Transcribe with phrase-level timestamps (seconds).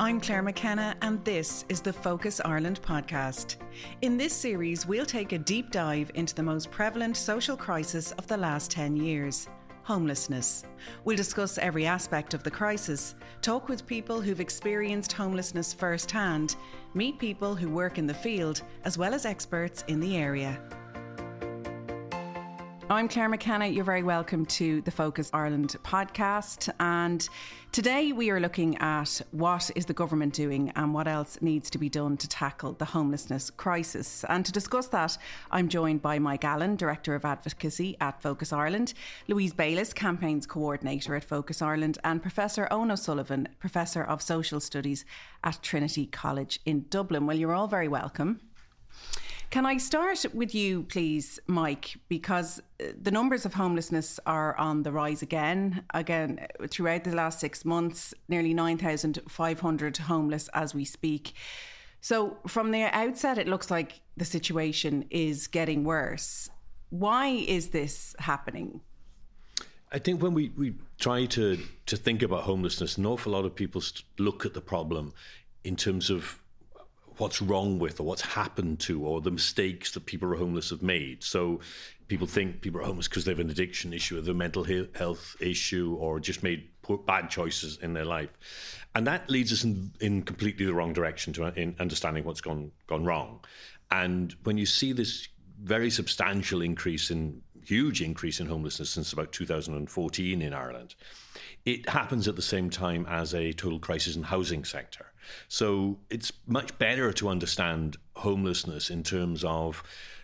[0.00, 3.56] I'm Clare McKenna, and this is the Focus Ireland podcast.
[4.00, 8.26] In this series, we'll take a deep dive into the most prevalent social crisis of
[8.26, 9.46] the last 10 years
[9.82, 10.64] homelessness.
[11.04, 16.56] We'll discuss every aspect of the crisis, talk with people who've experienced homelessness firsthand,
[16.94, 20.62] meet people who work in the field, as well as experts in the area.
[22.92, 23.68] I'm Clare McKenna.
[23.68, 26.68] You're very welcome to the Focus Ireland podcast.
[26.80, 27.28] And
[27.70, 31.78] today we are looking at what is the government doing and what else needs to
[31.78, 34.24] be done to tackle the homelessness crisis.
[34.28, 35.16] And to discuss that,
[35.52, 38.94] I'm joined by Mike Allen, Director of Advocacy at Focus Ireland,
[39.28, 45.04] Louise Bayliss, Campaigns Coordinator at Focus Ireland, and Professor Eoin O'Sullivan, Professor of Social Studies
[45.44, 47.24] at Trinity College in Dublin.
[47.24, 48.40] Well, you're all very welcome.
[49.50, 51.96] Can I start with you, please, Mike?
[52.08, 55.82] Because uh, the numbers of homelessness are on the rise again.
[55.92, 61.32] Again, throughout the last six months, nearly 9,500 homeless as we speak.
[62.00, 66.48] So, from the outset, it looks like the situation is getting worse.
[66.90, 68.80] Why is this happening?
[69.90, 73.56] I think when we, we try to, to think about homelessness, an awful lot of
[73.56, 73.82] people
[74.16, 75.12] look at the problem
[75.64, 76.40] in terms of
[77.20, 80.70] what's wrong with or what's happened to or the mistakes that people who are homeless
[80.70, 81.22] have made.
[81.22, 81.60] So
[82.08, 85.36] people think people are homeless because they have an addiction issue or a mental health
[85.40, 88.30] issue or just made poor, bad choices in their life.
[88.94, 92.40] And that leads us in, in completely the wrong direction to uh, in understanding what's
[92.40, 93.40] gone gone wrong.
[93.90, 95.28] And when you see this
[95.62, 100.94] very substantial increase in huge increase in homelessness since about 2014 in Ireland,
[101.64, 105.06] it happens at the same time as a total crisis in housing sector.
[105.48, 109.82] So it's much better to understand homelessness in terms of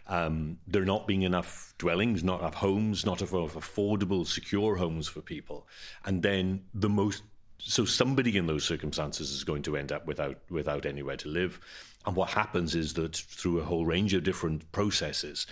[0.09, 5.21] um, there not being enough dwellings, not enough homes, not enough affordable, secure homes for
[5.21, 5.67] people,
[6.05, 7.23] and then the most.
[7.59, 11.59] So somebody in those circumstances is going to end up without without anywhere to live,
[12.05, 15.47] and what happens is that through a whole range of different processes,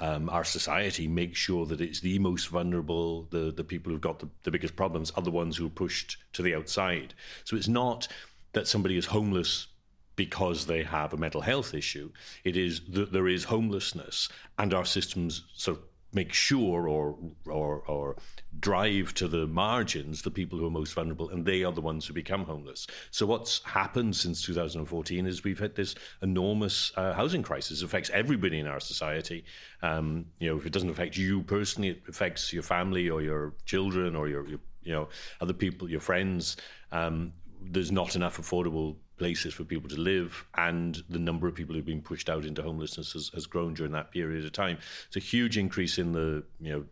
[0.00, 4.18] um, our society makes sure that it's the most vulnerable, the the people who've got
[4.18, 7.14] the, the biggest problems, are the ones who are pushed to the outside.
[7.44, 8.08] So it's not
[8.52, 9.68] that somebody is homeless
[10.16, 12.10] because they have a mental health issue.
[12.44, 14.28] It is that there is homelessness,
[14.58, 17.16] and our systems sort of make sure or
[17.46, 18.16] or or
[18.58, 22.06] drive to the margins the people who are most vulnerable and they are the ones
[22.06, 22.86] who become homeless.
[23.10, 27.82] So what's happened since 2014 is we've had this enormous uh, housing crisis.
[27.82, 29.44] It affects everybody in our society.
[29.82, 33.54] Um, you know if it doesn't affect you personally it affects your family or your
[33.64, 35.08] children or your, your you know
[35.40, 36.56] other people your friends.
[36.92, 41.74] Um, there's not enough affordable places for people to live, and the number of people
[41.74, 44.78] who've been pushed out into homelessness has, has grown during that period of time.
[45.08, 46.84] It's a huge increase in the you know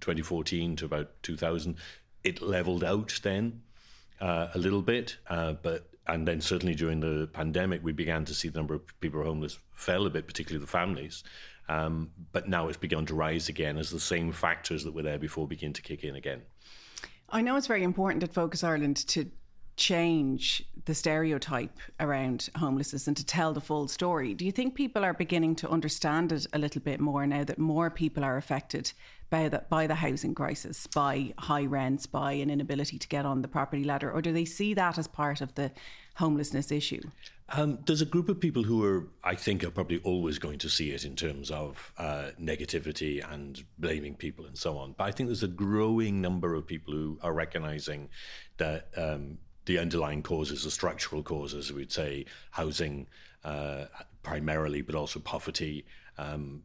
[0.00, 1.76] 2014 to about 2000.
[2.24, 3.62] It leveled out then
[4.20, 8.34] uh, a little bit, uh, but and then certainly during the pandemic, we began to
[8.34, 11.24] see the number of people homeless fell a bit, particularly the families.
[11.68, 15.18] Um, but now it's begun to rise again as the same factors that were there
[15.18, 16.42] before begin to kick in again.
[17.30, 19.30] I know it's very important at Focus Ireland to
[19.76, 24.34] change the stereotype around homelessness and to tell the full story.
[24.34, 27.58] Do you think people are beginning to understand it a little bit more now that
[27.58, 28.92] more people are affected
[29.30, 33.42] by the, by the housing crisis, by high rents, by an inability to get on
[33.42, 34.12] the property ladder?
[34.12, 35.72] Or do they see that as part of the
[36.16, 37.02] homelessness issue?
[37.50, 40.70] Um, there's a group of people who are, I think, are probably always going to
[40.70, 44.94] see it in terms of uh, negativity and blaming people and so on.
[44.96, 48.08] But I think there's a growing number of people who are recognizing
[48.56, 53.06] that um, the underlying causes, the structural causes, we'd say housing
[53.44, 53.86] uh,
[54.22, 55.84] primarily, but also poverty,
[56.18, 56.62] um,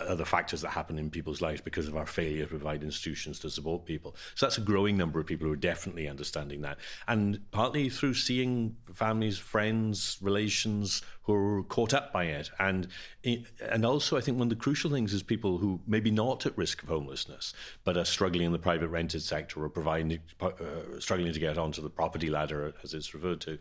[0.00, 3.50] other factors that happen in people's lives because of our failure to provide institutions to
[3.50, 4.16] support people.
[4.34, 6.78] So that's a growing number of people who are definitely understanding that.
[7.06, 12.50] And partly through seeing families, friends, relations who are caught up by it.
[12.58, 12.88] And,
[13.24, 16.56] and also, I think one of the crucial things is people who maybe not at
[16.56, 20.50] risk of homelessness, but are struggling in the private rented sector or providing, uh,
[20.98, 23.58] struggling to get onto the property ladder, as it's referred to,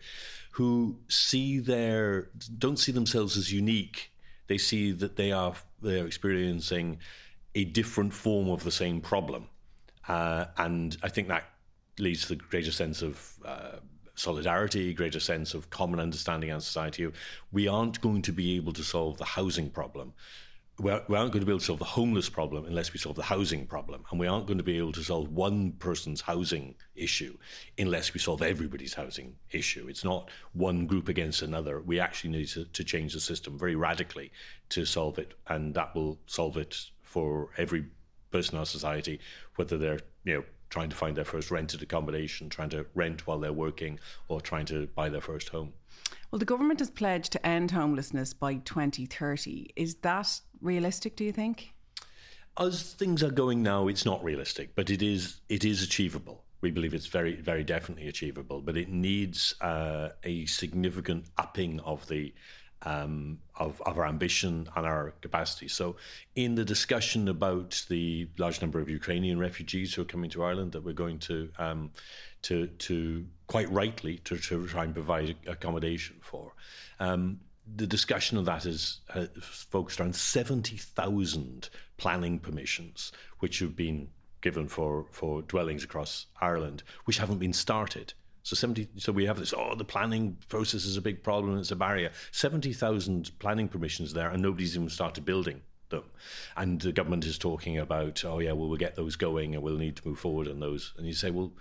[0.51, 4.11] who see their, don't see themselves as unique
[4.47, 6.99] they see that they are they're experiencing
[7.55, 9.47] a different form of the same problem,
[10.07, 11.45] uh, and I think that
[11.99, 13.77] leads to the greater sense of uh,
[14.15, 17.07] solidarity, greater sense of common understanding in society.
[17.51, 20.13] We aren't going to be able to solve the housing problem
[20.79, 23.23] we aren't going to be able to solve the homeless problem unless we solve the
[23.23, 24.03] housing problem.
[24.11, 27.35] And we aren't going to be able to solve one person's housing issue
[27.79, 29.87] unless we solve everybody's housing issue.
[29.89, 31.81] It's not one group against another.
[31.81, 34.31] We actually need to, to change the system very radically
[34.69, 35.33] to solve it.
[35.47, 37.85] And that will solve it for every
[38.31, 39.19] person in our society,
[39.55, 43.39] whether they're you know trying to find their first rented accommodation, trying to rent while
[43.39, 45.73] they're working, or trying to buy their first home.
[46.29, 49.71] Well, the government has pledged to end homelessness by 2030.
[49.77, 51.73] Is that realistic, do you think?
[52.59, 56.43] As things are going now, it's not realistic, but it is it is achievable.
[56.61, 62.07] We believe it's very, very definitely achievable, but it needs uh, a significant upping of
[62.07, 62.33] the
[62.83, 65.67] um, of, of, our ambition and our capacity.
[65.67, 65.95] So,
[66.35, 70.73] in the discussion about the large number of Ukrainian refugees who are coming to Ireland,
[70.73, 71.91] that we're going to um,
[72.43, 76.53] to to quite rightly to, to, try and provide accommodation for.
[76.99, 77.39] Um,
[77.75, 84.09] the discussion of that is uh, focused around seventy thousand planning permissions, which have been
[84.41, 88.13] given for for dwellings across Ireland, which haven't been started.
[88.43, 91.71] So 70, so we have this, oh, the planning process is a big problem, it's
[91.71, 92.11] a barrier.
[92.31, 95.59] 70,000 planning permissions there, and nobody's even started building
[95.89, 96.03] them.
[96.55, 99.75] And the government is talking about, oh, yeah, well, we'll get those going and we'll
[99.75, 100.93] need to move forward on those.
[100.97, 101.51] And you say, well,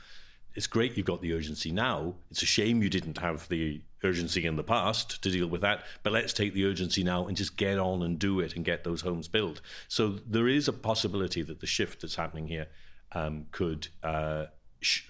[0.56, 2.14] it's great you've got the urgency now.
[2.30, 5.84] It's a shame you didn't have the urgency in the past to deal with that,
[6.02, 8.82] but let's take the urgency now and just get on and do it and get
[8.82, 9.60] those homes built.
[9.88, 12.66] So there is a possibility that the shift that's happening here
[13.12, 14.46] um, could uh,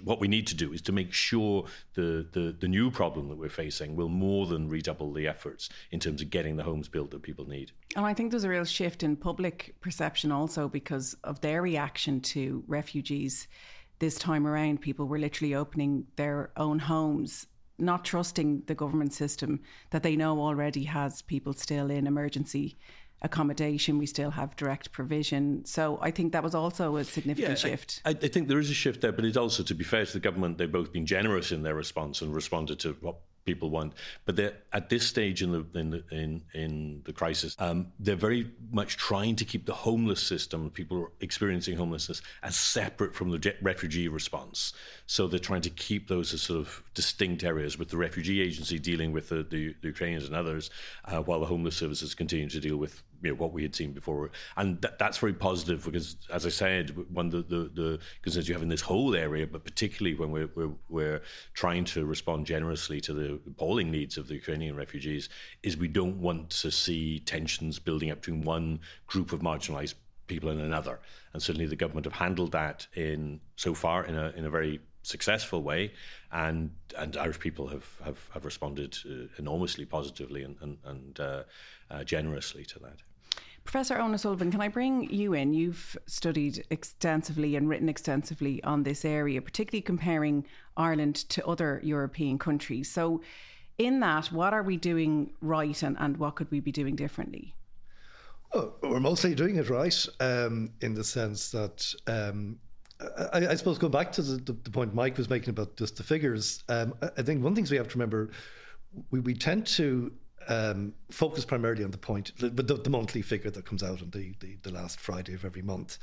[0.02, 3.36] what we need to do is to make sure the, the, the new problem that
[3.36, 7.10] we're facing will more than redouble the efforts in terms of getting the homes built
[7.10, 7.72] that people need.
[7.94, 12.20] And I think there's a real shift in public perception also because of their reaction
[12.20, 13.48] to refugees
[13.98, 14.80] this time around.
[14.80, 17.46] People were literally opening their own homes
[17.78, 19.60] not trusting the government system
[19.90, 22.76] that they know already has people still in emergency
[23.22, 23.98] accommodation.
[23.98, 25.64] We still have direct provision.
[25.64, 28.02] So I think that was also a significant yeah, shift.
[28.04, 30.12] I, I, think there is a shift there, but it's also, to be fair to
[30.12, 33.16] the government, they've both been generous in their response and responded to what
[33.46, 33.94] people want.
[34.26, 38.16] But they're at this stage in the in the, in, in the crisis, um, they're
[38.16, 43.54] very much trying to keep the homeless system, people experiencing homelessness, as separate from the
[43.62, 44.74] refugee response.
[45.06, 48.78] So they're trying to keep those as sort of distinct areas, with the refugee agency
[48.78, 50.70] dealing with the, the, the Ukrainians and others,
[51.04, 53.92] uh, while the homeless services continue to deal with you know, what we had seen
[53.92, 58.48] before, and th- that's very positive because, as I said, when the the, the concerns
[58.48, 61.22] you have in this whole area, but particularly when we're, we're, we're
[61.54, 65.28] trying to respond generously to the appalling needs of the Ukrainian refugees,
[65.62, 69.94] is we don't want to see tensions building up between one group of marginalised
[70.26, 70.98] people and another,
[71.32, 74.80] and certainly the government have handled that in so far in a in a very
[75.02, 75.92] successful way,
[76.32, 81.42] and and Irish people have have, have responded uh, enormously positively and and, and uh,
[81.90, 82.98] uh, generously to that.
[83.66, 85.52] Professor Eoin Sullivan, can I bring you in?
[85.52, 90.46] You've studied extensively and written extensively on this area, particularly comparing
[90.76, 92.90] Ireland to other European countries.
[92.90, 93.22] So,
[93.78, 97.54] in that, what are we doing right and, and what could we be doing differently?
[98.54, 102.58] Well, we're mostly doing it right um, in the sense that um,
[103.32, 106.02] I, I, suppose going back to the, the, point Mike was making about just the
[106.02, 108.30] figures, um, I think one thing we have to remember,
[109.10, 110.12] we, we tend to
[110.48, 114.34] um, focus primarily on the point, the, the, monthly figure that comes out on the,
[114.40, 115.98] the, the last Friday of every month.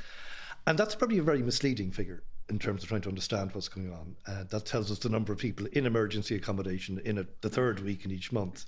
[0.67, 3.91] And that's probably a very misleading figure in terms of trying to understand what's going
[3.91, 4.15] on.
[4.27, 7.79] Uh, that tells us the number of people in emergency accommodation in a, the third
[7.81, 8.65] week in each month.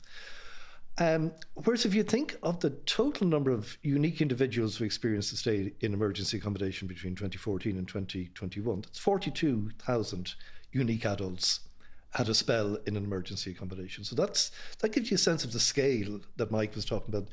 [0.97, 5.35] Um, whereas if you think of the total number of unique individuals who experienced a
[5.35, 10.35] stay in emergency accommodation between 2014 and 2021, that's 42,000
[10.71, 11.59] unique adults
[12.15, 14.03] had a spell in an emergency accommodation.
[14.03, 17.27] So that's that gives you a sense of the scale that Mike was talking about.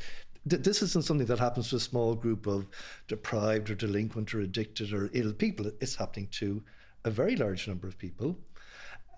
[0.44, 2.66] This isn't something that happens to a small group of
[3.06, 5.70] deprived or delinquent or addicted or ill people.
[5.80, 6.60] It's happening to
[7.04, 8.36] a very large number of people.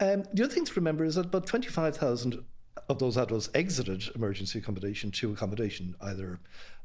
[0.01, 2.45] Um, the other thing to remember is that about 25,000
[2.91, 6.41] of those adults exited emergency accommodation to accommodation, either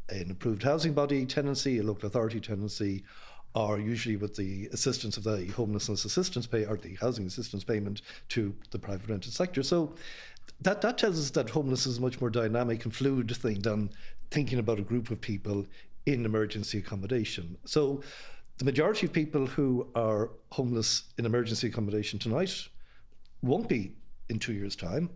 [0.07, 3.03] an approved housing body tenancy, a local authority tenancy,
[3.55, 8.01] or usually with the assistance of the homelessness assistance pay or the housing assistance payment
[8.29, 9.63] to the private rented sector.
[9.63, 9.95] So
[10.61, 13.89] that that tells us that homelessness is a much more dynamic and fluid thing than
[14.31, 15.65] thinking about a group of people
[16.05, 17.57] in emergency accommodation.
[17.65, 18.01] So
[18.57, 22.67] the majority of people who are homeless in emergency accommodation tonight
[23.41, 23.93] won't be
[24.29, 25.09] in two years' time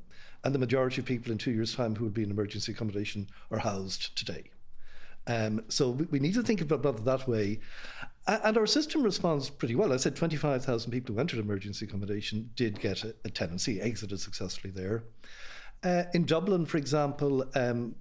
[0.43, 3.27] and the majority of people in two years' time who would be in emergency accommodation
[3.51, 4.43] are housed today.
[5.27, 7.61] Um, so we, we, need to think about it that way.
[8.25, 9.91] And our system responds pretty well.
[9.91, 14.71] I said 25,000 people who entered emergency accommodation did get a, a tenancy, exited successfully
[14.71, 15.03] there.
[15.83, 17.93] Uh, in Dublin, for example, um,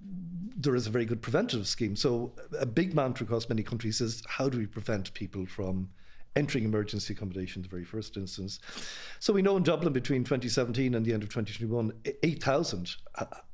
[0.55, 1.97] there is a very good preventative scheme.
[1.97, 5.89] So, a big mantra across many countries is how do we prevent people from
[6.35, 8.59] entering emergency accommodation in the very first instance.
[9.19, 12.95] So we know in Dublin between 2017 and the end of 2021, 8,000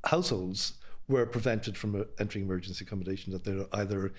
[0.04, 0.74] households
[1.08, 4.12] were prevented from uh, entering emergency accommodation, that they're either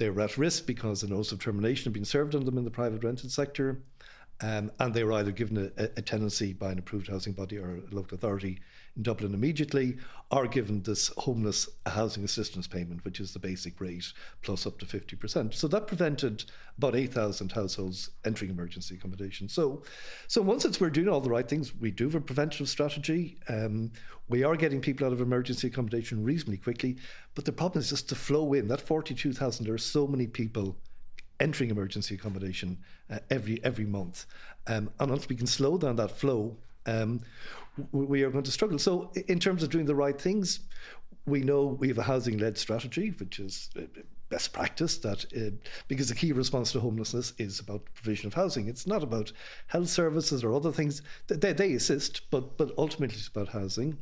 [0.00, 2.64] they were at risk because a notice of termination had been served on them in
[2.64, 3.82] the private rented sector,
[4.40, 7.76] Um, and they were either given a, a, tenancy by an approved housing body or
[7.76, 8.62] a local authority
[8.96, 9.96] in Dublin immediately,
[10.30, 14.86] are given this homeless housing assistance payment, which is the basic rate plus up to
[14.86, 15.52] 50%.
[15.52, 16.44] So that prevented
[16.78, 19.48] about 8,000 households entering emergency accommodation.
[19.48, 19.82] So,
[20.28, 23.38] so once it's we're doing all the right things, we do have a preventative strategy.
[23.48, 23.90] Um,
[24.28, 26.96] we are getting people out of emergency accommodation reasonably quickly,
[27.34, 28.68] but the problem is just to flow in.
[28.68, 30.76] That 42,000, there are so many people
[31.40, 32.78] entering emergency accommodation
[33.10, 34.26] uh, every every month.
[34.66, 36.56] Um, and unless we can slow down that flow,
[36.86, 37.20] um,
[37.92, 38.78] we are going to struggle.
[38.78, 40.60] So, in terms of doing the right things,
[41.26, 43.82] we know we have a housing led strategy, which is uh,
[44.28, 45.50] best practice that uh,
[45.88, 48.68] because the key response to homelessness is about provision of housing.
[48.68, 49.32] It's not about
[49.66, 51.02] health services or other things.
[51.26, 53.98] They, they assist but but ultimately it's about housing.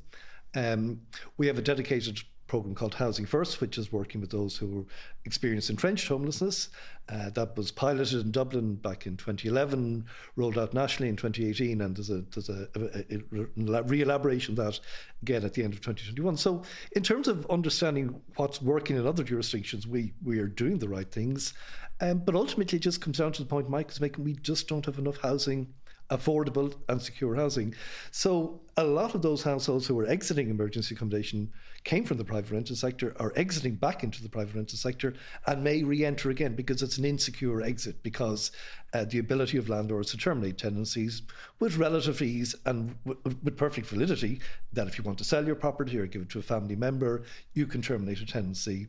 [0.54, 1.00] Um,
[1.36, 4.86] we have a dedicated program called Housing First, which is working with those who
[5.24, 6.70] experience entrenched homelessness.
[7.08, 10.04] Uh, that was piloted in Dublin back in 2011,
[10.36, 14.80] rolled out nationally in 2018, and there's a there's a, a, a re-elaboration of that
[15.22, 16.36] again at the end of 2021.
[16.36, 16.62] So,
[16.92, 21.10] in terms of understanding what's working in other jurisdictions, we we are doing the right
[21.10, 21.54] things,
[22.00, 24.68] um, but ultimately it just comes down to the point Mike is making: we just
[24.68, 25.72] don't have enough housing
[26.10, 27.74] affordable and secure housing.
[28.10, 31.50] So a lot of those households who are exiting emergency accommodation
[31.88, 35.14] came from the private rental sector, are exiting back into the private rental sector,
[35.46, 38.52] and may re-enter again because it's an insecure exit because
[38.92, 41.22] uh, the ability of landlords to terminate tenancies
[41.60, 44.38] with relative ease and w- with perfect validity
[44.74, 47.22] that if you want to sell your property or give it to a family member,
[47.54, 48.86] you can terminate a tenancy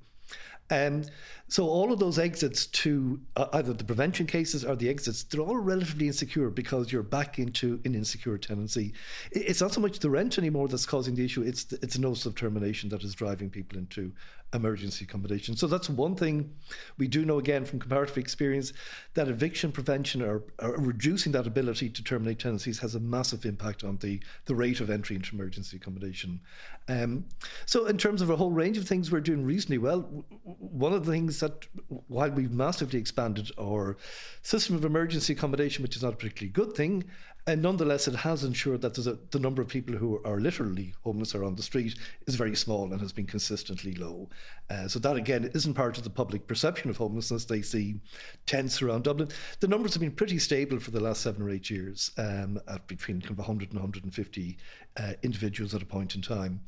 [0.70, 1.04] um,
[1.48, 5.42] so all of those exits to uh, either the prevention cases or the exits, they're
[5.42, 8.94] all relatively insecure because you're back into an insecure tenancy.
[9.32, 12.28] It's not so much the rent anymore that's causing the issue; it's the, it's notice
[12.28, 14.12] of termination that is driving people into
[14.54, 15.56] emergency accommodation.
[15.56, 16.52] So that's one thing
[16.98, 18.74] we do know again from comparative experience
[19.14, 23.84] that eviction prevention or, or, reducing that ability to terminate tenancies has a massive impact
[23.84, 26.40] on the, the rate of entry into emergency accommodation.
[26.88, 27.26] Um,
[27.66, 30.26] so, in terms of a whole range of things, we're doing reasonably well.
[30.60, 31.66] One of the things that,
[32.08, 33.96] while we've massively expanded our
[34.42, 37.06] system of emergency accommodation, which is not a particularly good thing,
[37.48, 41.34] and nonetheless, it has ensured that a, the number of people who are literally homeless
[41.34, 41.96] or on the street
[42.28, 44.30] is very small and has been consistently low.
[44.70, 47.46] Uh, so that again isn't part of the public perception of homelessness.
[47.46, 48.00] They see
[48.46, 49.30] tents around Dublin.
[49.62, 52.86] The numbers have been pretty stable for the last seven or eight years, um, at
[52.88, 54.58] between kind of 100 and 150
[55.00, 56.60] uh, individuals at a point in time.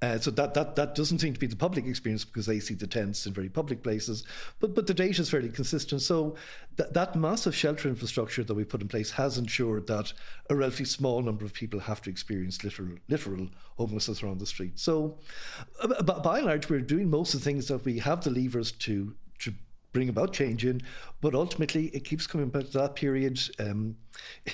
[0.00, 2.74] Uh, so that, that that doesn't seem to be the public experience because they see
[2.74, 4.24] the tents in very public places.
[4.60, 6.02] But but the data is fairly consistent.
[6.02, 6.36] So
[6.76, 10.12] th- that massive shelter infrastructure that we put in place has ensured that
[10.50, 14.78] a relatively small number of people have to experience literal literal homelessness around the street.
[14.78, 15.18] So
[15.80, 18.70] uh, by and large, we're doing most of the things that we have the levers
[18.72, 19.52] to to
[19.92, 20.80] bring about change in.
[21.20, 23.96] But ultimately, it keeps coming back to that period um,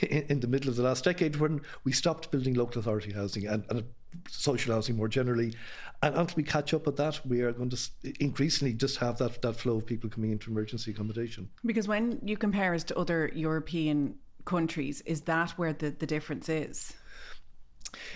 [0.02, 3.46] in, in, the middle of the last decade when we stopped building local authority housing
[3.46, 3.84] and, and
[4.28, 5.54] social housing more generally.
[6.02, 7.78] And until we catch up with that, we are going to
[8.20, 11.48] increasingly just have that, that flow of people coming into emergency accommodation.
[11.64, 16.48] Because when you compare us to other European countries, is that where the, the difference
[16.48, 16.94] is?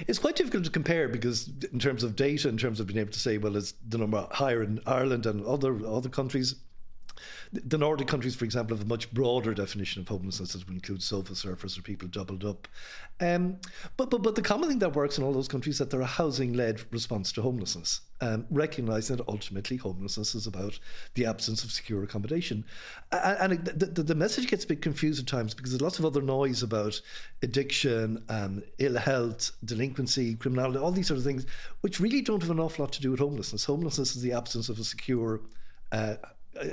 [0.06, 3.12] It's quite difficult to compare because, in terms of data, in terms of being able
[3.12, 6.56] to say, well, is the number higher in Ireland and other other countries?
[7.52, 11.02] The Nordic countries, for example, have a much broader definition of homelessness that would include
[11.02, 12.68] sofa surfers or people doubled up.
[13.20, 13.56] Um,
[13.96, 16.00] but, but, but the common thing that works in all those countries is that they're
[16.00, 20.78] a housing led response to homelessness, um, recognizing that ultimately homelessness is about
[21.14, 22.64] the absence of secure accommodation.
[23.10, 25.98] And, and the, the, the, message gets a bit confused at times because there's lots
[25.98, 27.00] of other noise about
[27.42, 31.46] addiction, um, ill health, delinquency, criminality, all these sort of things,
[31.80, 33.64] which really don't have an awful lot to do with homelessness.
[33.64, 35.40] Homelessness is the absence of a secure
[35.92, 36.14] uh,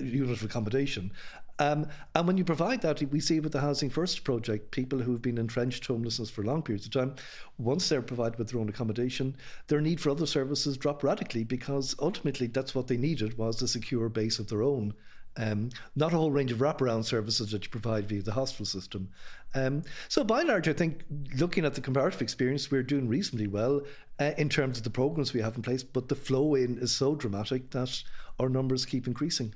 [0.01, 1.11] unit of accommodation.
[1.57, 5.21] Um, and when you provide that, we see with the Housing First project, people who've
[5.21, 7.15] been entrenched homelessness for long periods of time,
[7.57, 9.35] once they're provided with their own accommodation,
[9.67, 13.67] their need for other services drop radically because ultimately that's what they needed was a
[13.67, 14.93] secure base of their own.
[15.37, 19.09] Um, not a whole range of wraparound services that you provide via the hospital system.
[19.53, 21.03] Um, so, by and large, I think
[21.37, 23.81] looking at the comparative experience, we're doing reasonably well
[24.19, 26.91] uh, in terms of the programs we have in place, but the flow in is
[26.91, 28.01] so dramatic that
[28.39, 29.53] our numbers keep increasing.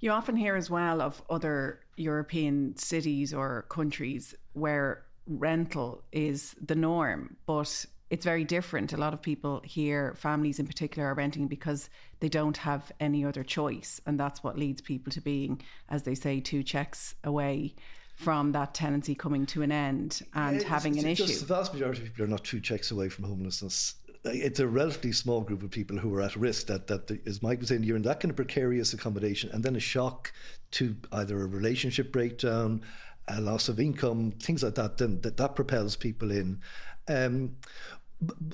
[0.00, 6.74] You often hear as well of other European cities or countries where rental is the
[6.74, 8.92] norm, but it's very different.
[8.92, 13.24] A lot of people here, families in particular, are renting because they don't have any
[13.24, 14.00] other choice.
[14.06, 17.74] And that's what leads people to being, as they say, two checks away
[18.16, 21.26] from that tenancy coming to an end and having an issue.
[21.26, 23.94] The vast majority of people are not two checks away from homelessness
[24.26, 27.60] it's a relatively small group of people who are at risk that, that as Mike
[27.60, 30.32] was saying, you're in that kind of precarious accommodation and then a shock
[30.72, 32.82] to either a relationship breakdown,
[33.28, 36.60] a loss of income, things like that, then that, that propels people in.
[37.08, 37.56] Um,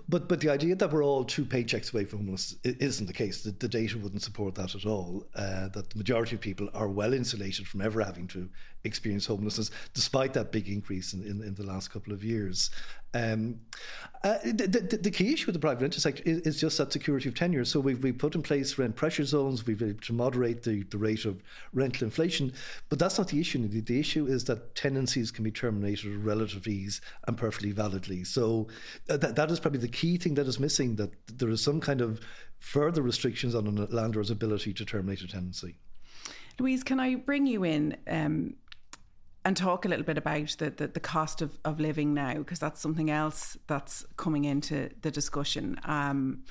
[0.08, 3.42] but but the idea that we're all two paychecks away from homelessness isn't the case.
[3.42, 5.24] The, the data wouldn't support that at all.
[5.36, 8.48] Uh, that the majority of people are well insulated from ever having to
[8.84, 12.70] experience homelessness, despite that big increase in, in, in the last couple of years.
[13.14, 13.60] Um,
[14.24, 16.92] uh, the, the, the, key issue with the private rental sector is, is, just that
[16.92, 17.64] security of tenure.
[17.66, 20.84] So we've, we've put in place rent pressure zones, we've been able to moderate the,
[20.84, 21.42] the rate of
[21.74, 22.54] rental inflation,
[22.88, 23.66] but that's not the issue.
[23.68, 28.24] The, the issue is that tenancies can be terminated with relative ease and perfectly validly.
[28.24, 28.68] So
[29.10, 31.80] uh, that, that is probably the key thing that is missing, that there is some
[31.80, 32.20] kind of
[32.60, 35.76] further restrictions on a landlord's ability to terminate a tenancy.
[36.58, 37.96] Louise, can I bring you in?
[38.06, 38.54] Um,
[39.44, 42.58] and talk a little bit about the, the, the cost of, of living now, because
[42.58, 45.78] that's something else that's coming into the discussion.
[45.84, 46.44] Um,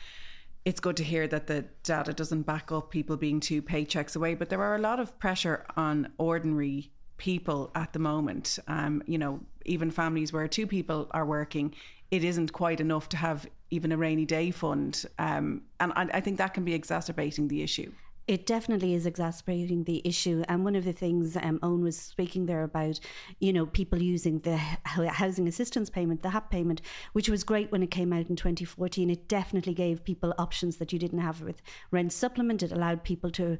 [0.65, 4.36] it's good to hear that the data doesn't back up people being two paychecks away,
[4.36, 8.60] but there are a lot of pressure on ordinary people at the moment.
[8.67, 11.74] Um, you know, even families where two people are working,
[12.12, 15.05] it isn't quite enough to have even a rainy day fund.
[15.17, 17.91] Um, and I, I think that can be exacerbating the issue.
[18.31, 20.41] It definitely is exacerbating the issue.
[20.47, 22.97] And one of the things um, Eoin was speaking there about,
[23.41, 27.83] you know, people using the housing assistance payment, the HAP payment, which was great when
[27.83, 29.09] it came out in 2014.
[29.09, 31.61] It definitely gave people options that you didn't have with
[31.91, 32.63] rent supplement.
[32.63, 33.57] It allowed people to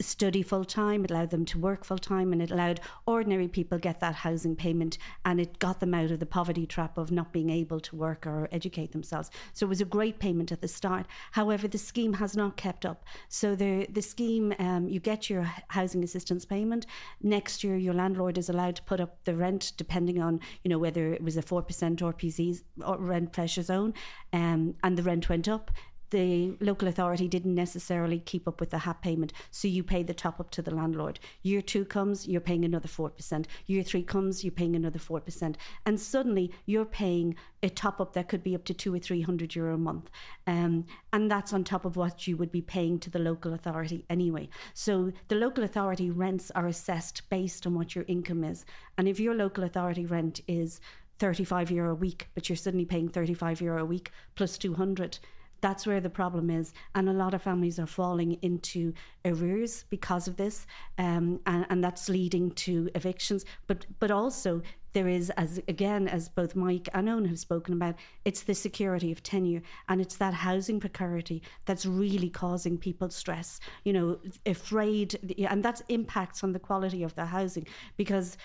[0.00, 3.78] study full time, it allowed them to work full time, and it allowed ordinary people
[3.78, 7.32] get that housing payment and it got them out of the poverty trap of not
[7.32, 9.30] being able to work or educate themselves.
[9.52, 11.06] So it was a great payment at the start.
[11.30, 13.04] However, the scheme has not kept up.
[13.28, 16.86] So the the scheme, um, you get your housing assistance payment.
[17.22, 20.78] Next year, your landlord is allowed to put up the rent depending on, you know,
[20.78, 23.92] whether it was a 4% RPZ or rent pressure zone
[24.32, 25.70] um, and the rent went up
[26.10, 30.14] the local authority didn't necessarily keep up with the HAP payment, so you pay the
[30.14, 31.20] top up to the landlord.
[31.42, 33.46] Year two comes, you're paying another 4%.
[33.66, 35.56] Year three comes, you're paying another 4%.
[35.86, 39.54] And suddenly you're paying a top up that could be up to two or 300
[39.54, 40.10] euro a month.
[40.46, 44.04] Um, and that's on top of what you would be paying to the local authority
[44.10, 44.48] anyway.
[44.74, 48.64] So the local authority rents are assessed based on what your income is.
[48.98, 50.80] And if your local authority rent is
[51.18, 55.18] 35 euro a week, but you're suddenly paying 35 euro a week plus 200
[55.60, 56.72] that's where the problem is.
[56.94, 58.92] And a lot of families are falling into
[59.24, 60.66] arrears because of this.
[60.98, 63.44] Um, and, and that's leading to evictions.
[63.66, 67.94] But, but also, there is, as again, as both Mike and Eoin have spoken about,
[68.24, 73.60] it's the security of tenure and it's that housing precarity that's really causing people stress.
[73.84, 78.36] You know, afraid, and that impacts on the quality of the housing because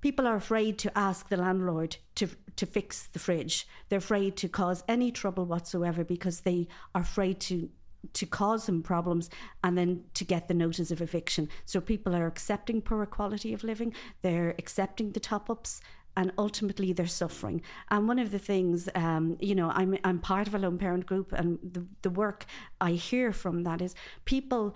[0.00, 3.66] people are afraid to ask the landlord to to fix the fridge.
[3.88, 7.68] They're afraid to cause any trouble whatsoever because they are afraid to
[8.14, 9.28] to cause them problems
[9.62, 11.48] and then to get the notice of eviction.
[11.66, 15.80] So people are accepting poor quality of living, they're accepting the top ups.
[16.16, 17.62] And ultimately, they're suffering.
[17.88, 21.06] And one of the things, um, you know, I'm I'm part of a lone parent
[21.06, 22.46] group, and the the work
[22.80, 24.74] I hear from that is people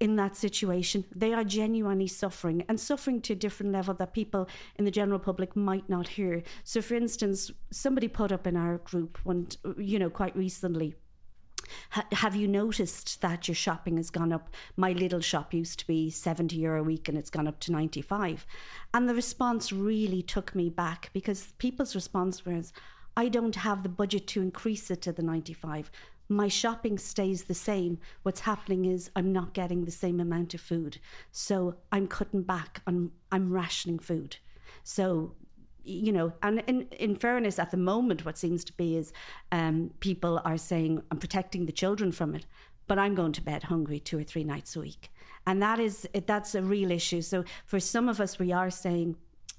[0.00, 1.04] in that situation.
[1.14, 5.18] They are genuinely suffering and suffering to a different level that people in the general
[5.18, 6.42] public might not hear.
[6.64, 9.18] So, for instance, somebody put up in our group
[9.78, 10.94] you know, quite recently.
[11.90, 14.54] have you noticed that your shopping has gone up?
[14.76, 17.72] My little shop used to be 70 euro a week and it's gone up to
[17.72, 18.46] 95.
[18.94, 22.72] And the response really took me back because people's response was,
[23.16, 25.90] I don't have the budget to increase it to the 95
[26.30, 27.98] my shopping stays the same.
[28.22, 30.98] What's happening is I'm not getting the same amount of food.
[31.32, 34.36] So I'm cutting back on, I'm rationing food.
[34.84, 35.34] So,
[35.82, 39.12] you know, and in, in fairness, at the moment, what seems to be is
[39.50, 42.46] um, people are saying, I'm protecting the children from it,
[42.86, 45.10] but I'm going to bed hungry two or three nights a week.
[45.48, 47.22] And that is, that's a real issue.
[47.22, 49.16] So for some of us, we are saying,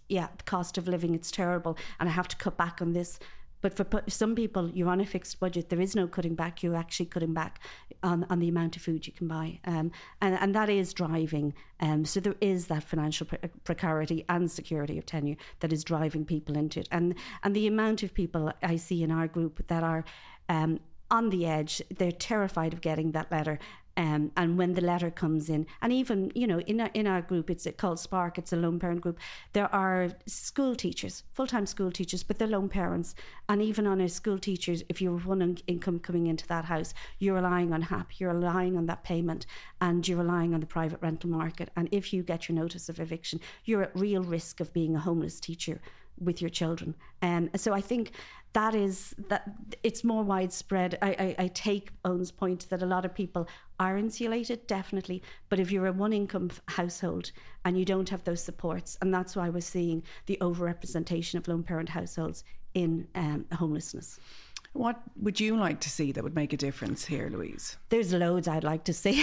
[0.07, 3.19] yeah, the cost of living, it's terrible, and I have to cut back on this.
[3.61, 5.69] But for some people, you're on a fixed budget.
[5.69, 6.63] There is no cutting back.
[6.63, 7.59] You're actually cutting back
[8.03, 9.59] on, on the amount of food you can buy.
[9.65, 11.53] Um, and, and that is driving.
[11.79, 16.25] Um, so there is that financial pre- precarity and security of tenure that is driving
[16.25, 16.89] people into it.
[16.91, 20.03] And, and the amount of people I see in our group that are
[20.49, 20.79] um,
[21.11, 21.81] on the edge.
[21.95, 23.59] They're terrified of getting that letter
[23.97, 27.21] um, and when the letter comes in, and even you know in our, in our
[27.21, 28.37] group, it's called Spark.
[28.37, 29.19] It's a lone parent group.
[29.53, 33.15] There are school teachers, full time school teachers, but they're lone parents.
[33.49, 37.35] And even on a school teachers, if you're one income coming into that house, you're
[37.35, 39.45] relying on HAP, you're relying on that payment,
[39.81, 41.69] and you're relying on the private rental market.
[41.75, 44.99] And if you get your notice of eviction, you're at real risk of being a
[44.99, 45.81] homeless teacher
[46.21, 46.95] with your children.
[47.21, 48.11] Um, so I think
[48.53, 49.49] that is that
[49.81, 50.97] it's more widespread.
[51.01, 53.47] I, I, I take Eoin's point that a lot of people
[53.79, 55.23] are insulated, definitely.
[55.49, 57.31] But if you're a one income household
[57.63, 61.63] and you don't have those supports, and that's why we're seeing the overrepresentation of lone
[61.63, 64.19] parent households in um, homelessness.
[64.73, 67.77] What would you like to see that would make a difference here, Louise?
[67.89, 69.21] There's loads I'd like to see.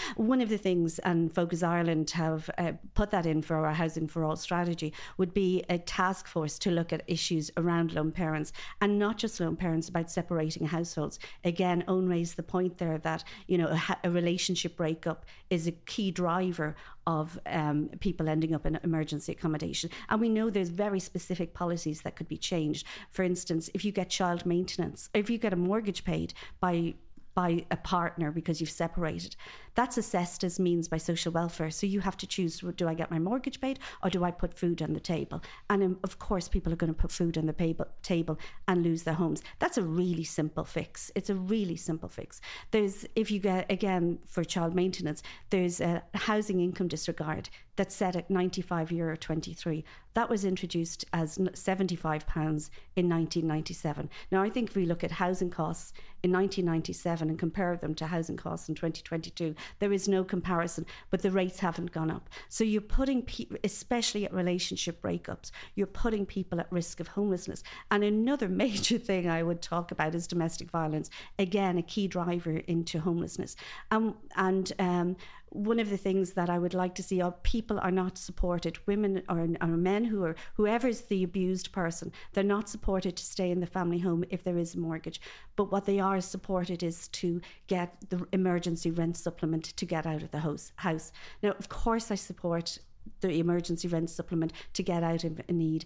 [0.16, 4.08] One of the things, and Focus Ireland have uh, put that in for our Housing
[4.08, 8.52] for All strategy, would be a task force to look at issues around lone parents
[8.80, 11.20] and not just lone parents about separating households.
[11.44, 15.72] Again, Eoin raised the point there that you know a, a relationship breakup is a
[15.72, 16.74] key driver
[17.08, 19.88] of um, people ending up in emergency accommodation.
[20.10, 22.86] And we know there's very specific policies that could be changed.
[23.12, 26.94] For instance, if you get child maintenance, if you get a mortgage paid by
[27.34, 29.36] by a partner because you've separated.
[29.78, 31.70] That's assessed as means by social welfare.
[31.70, 34.52] So you have to choose do I get my mortgage paid or do I put
[34.52, 35.40] food on the table?
[35.70, 39.04] And um, of course, people are going to put food on the table and lose
[39.04, 39.40] their homes.
[39.60, 41.12] That's a really simple fix.
[41.14, 42.40] It's a really simple fix.
[42.72, 48.16] There's, if you get, again, for child maintenance, there's a housing income disregard that's set
[48.16, 49.84] at 95 euro 23.
[50.14, 54.10] That was introduced as 75 pounds in 1997.
[54.32, 55.92] Now, I think if we look at housing costs
[56.24, 61.22] in 1997 and compare them to housing costs in 2022, there is no comparison, but
[61.22, 62.28] the rates haven't gone up.
[62.48, 67.62] So you're putting, people, especially at relationship breakups, you're putting people at risk of homelessness.
[67.90, 71.10] And another major thing I would talk about is domestic violence.
[71.38, 73.56] Again, a key driver into homelessness.
[73.90, 75.16] Um, and um,
[75.50, 78.78] one of the things that I would like to see are people are not supported.
[78.86, 83.50] Women or, or men who are whoever's the abused person, they're not supported to stay
[83.50, 85.20] in the family home if there is a mortgage.
[85.56, 90.22] But what they are supported is to get the emergency rent supplement to get out
[90.22, 90.72] of the house.
[90.76, 92.78] House now, of course, I support
[93.20, 95.84] the emergency rent supplement to get out of a need,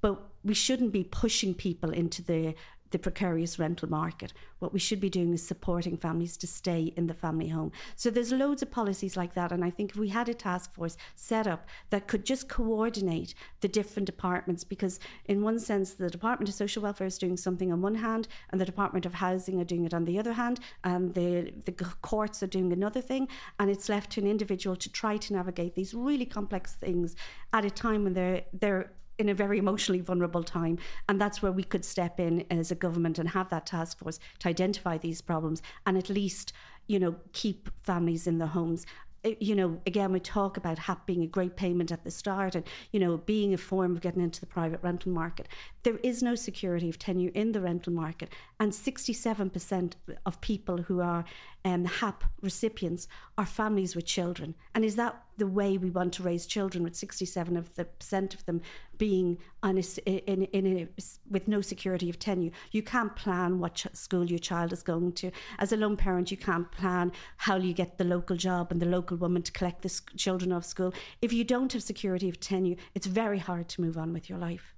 [0.00, 2.54] but we shouldn't be pushing people into the
[2.90, 4.32] the precarious rental market.
[4.58, 7.72] What we should be doing is supporting families to stay in the family home.
[7.96, 9.52] So there's loads of policies like that.
[9.52, 13.34] And I think if we had a task force set up that could just coordinate
[13.60, 17.72] the different departments, because in one sense, the Department of Social Welfare is doing something
[17.72, 20.60] on one hand, and the Department of Housing are doing it on the other hand,
[20.84, 21.72] and the, the
[22.02, 23.28] courts are doing another thing.
[23.58, 27.16] And it's left to an individual to try to navigate these really complex things
[27.52, 30.78] at a time when they're, they're in a very emotionally vulnerable time.
[31.08, 34.18] And that's where we could step in as a government and have that task force
[34.40, 36.52] to identify these problems and at least,
[36.86, 38.86] you know, keep families in their homes
[39.24, 42.54] eh, you know, again, we talk about HAP being a great payment at the start
[42.54, 45.48] and, you know, being a form of getting into the private rental market.
[45.82, 48.32] There is no security of tenure in the rental market.
[48.60, 51.24] And 67% of people who are
[51.64, 54.54] um, HAP recipients are families with children.
[54.74, 58.34] And is that the way we want to raise children with 67 of the percent
[58.34, 58.60] of them
[58.96, 60.88] being on a, in, in a,
[61.30, 62.50] with no security of tenure?
[62.72, 65.30] You can't plan what ch- school your child is going to.
[65.58, 68.86] As a lone parent, you can't plan how you get the local job and the
[68.86, 70.94] local woman to collect the sc- children off school.
[71.22, 74.38] If you don't have security of tenure, it's very hard to move on with your
[74.38, 74.74] life.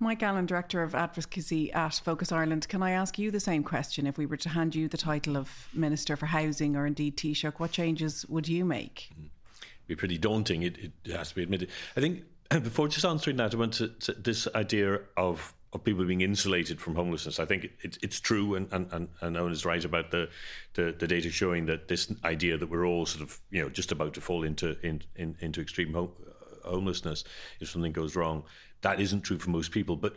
[0.00, 4.06] Mike Allen, Director of Advocacy at Focus Ireland, can I ask you the same question?
[4.06, 7.58] If we were to hand you the title of Minister for Housing or indeed Taoiseach,
[7.58, 9.10] what changes would you make?
[9.16, 11.70] It'd be pretty daunting, it, it has to be admitted.
[11.96, 16.04] I think before just answering that, I want to, to this idea of of people
[16.04, 17.40] being insulated from homelessness.
[17.40, 20.28] I think it, it's true, and, and, and Eoin is right about the,
[20.74, 23.90] the, the, data showing that this idea that we're all sort of you know just
[23.90, 26.12] about to fall into in, in, into extreme ho-
[26.64, 27.24] uh, homelessness
[27.58, 28.44] if something goes wrong
[28.84, 29.96] that isn't true for most people.
[29.96, 30.14] But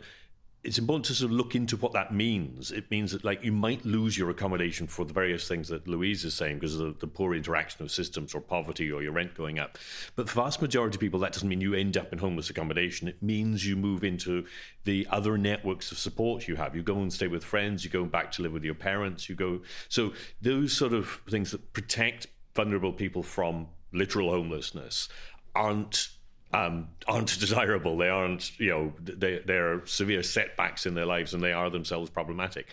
[0.64, 2.72] it's important to sort of look into what that means.
[2.72, 6.24] It means that like you might lose your accommodation for the various things that Louise
[6.24, 9.34] is saying because of the, the, poor interaction of systems or poverty or your rent
[9.34, 9.78] going up.
[10.16, 13.06] But for vast majority of people, that doesn't mean you end up in homeless accommodation.
[13.06, 14.46] It means you move into
[14.84, 16.74] the other networks of support you have.
[16.74, 17.84] You go and stay with friends.
[17.84, 19.28] You go back to live with your parents.
[19.28, 19.60] You go.
[19.88, 25.08] So those sort of things that protect vulnerable people from literal homelessness
[25.54, 26.08] aren't
[26.52, 27.96] um, aren't desirable.
[27.96, 32.10] They aren't, you know, they they're severe setbacks in their lives, and they are themselves
[32.10, 32.68] problematic.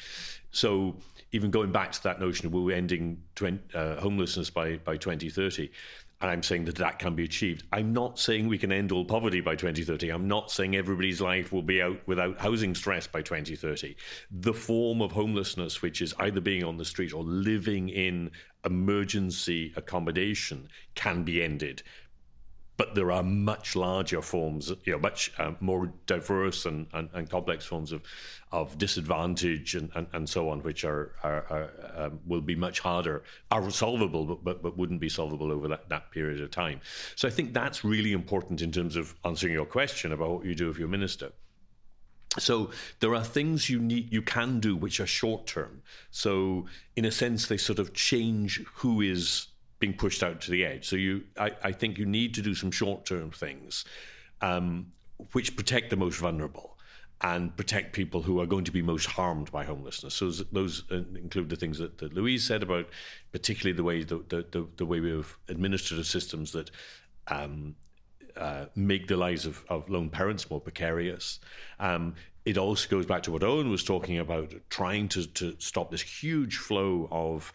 [0.51, 0.95] So
[1.31, 5.69] even going back to that notion of we're ending 20, uh, homelessness by by 2030.
[6.21, 7.65] And I'm saying that that can be achieved.
[7.73, 10.09] I'm not saying we can end all poverty by 2030.
[10.09, 13.97] I'm not saying everybody's life will be out without housing stress by 2030.
[14.31, 18.31] The form of homelessness, which is either being on the street or living in
[18.63, 21.83] emergency accommodation, can be ended
[22.77, 27.29] but there are much larger forms, you know, much uh, more diverse and, and, and,
[27.29, 28.01] complex forms of
[28.51, 32.79] of disadvantage and, and, and so on, which are, are, are um, will be much
[32.79, 36.79] harder, are solvable, but, but, but wouldn't be solvable over that, that period of time.
[37.15, 40.55] So I think that's really important in terms of answering your question about what you
[40.55, 41.31] do if you're minister.
[42.37, 45.81] So there are things you need you can do which are short term.
[46.11, 49.47] So in a sense, they sort of change who is
[49.79, 50.87] being pushed out to the edge.
[50.87, 53.85] So you, I, I think you need to do some short term things,
[54.41, 54.87] um,
[55.33, 56.77] which protect the most vulnerable
[57.21, 60.13] and protect people who are going to be most harmed by homelessness.
[60.13, 62.89] So those uh, include the things that, that, Louise said about,
[63.31, 66.71] particularly the way the, the, the way we've administered the systems that
[67.27, 67.75] um,
[68.37, 71.39] uh, make the lives of, of lone parents more precarious.
[71.79, 75.89] Um, it also goes back to what Eoin was talking about, trying to, to stop
[75.89, 77.51] this huge flow of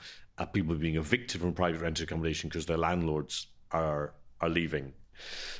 [0.46, 4.92] people being evicted from private rented accommodation because their landlords are are leaving.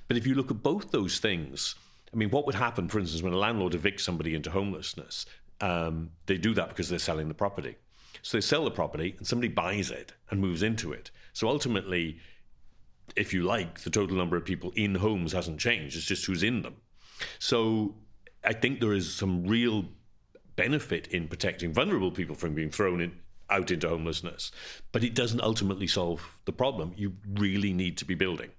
[0.09, 1.75] But if you look at both those things,
[2.12, 5.27] I mean, what would happen, for instance, when a landlord evicts somebody into homelessness?
[5.61, 7.77] Um, they do that because they're selling the property.
[8.23, 11.11] So they sell the property and somebody buys it and moves into it.
[11.33, 12.19] So ultimately,
[13.16, 15.97] if you like, the total number of people in homes hasn't changed.
[15.97, 16.77] It's just who's in them.
[17.38, 17.95] So
[18.45, 19.85] I think there is some real
[20.57, 23.12] benefit in protecting vulnerable people from being thrown in,
[23.50, 24.52] out into homelessness,
[24.92, 26.92] but it doesn't ultimately solve the problem.
[26.96, 28.50] You really need to be building.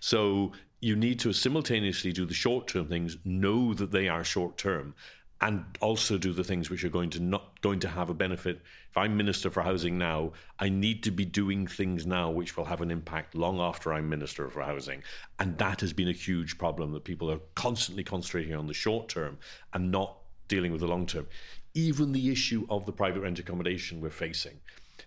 [0.00, 4.58] So you need to simultaneously do the short term things, know that they are short
[4.58, 4.94] term,
[5.40, 8.60] and also do the things which are going to not going to have a benefit.
[8.90, 12.64] If I'm minister for housing now, I need to be doing things now which will
[12.64, 15.02] have an impact long after I'm minister for housing,
[15.38, 19.08] and that has been a huge problem that people are constantly concentrating on the short
[19.08, 19.38] term
[19.72, 21.26] and not dealing with the long term.
[21.74, 24.60] Even the issue of the private rent accommodation we're facing,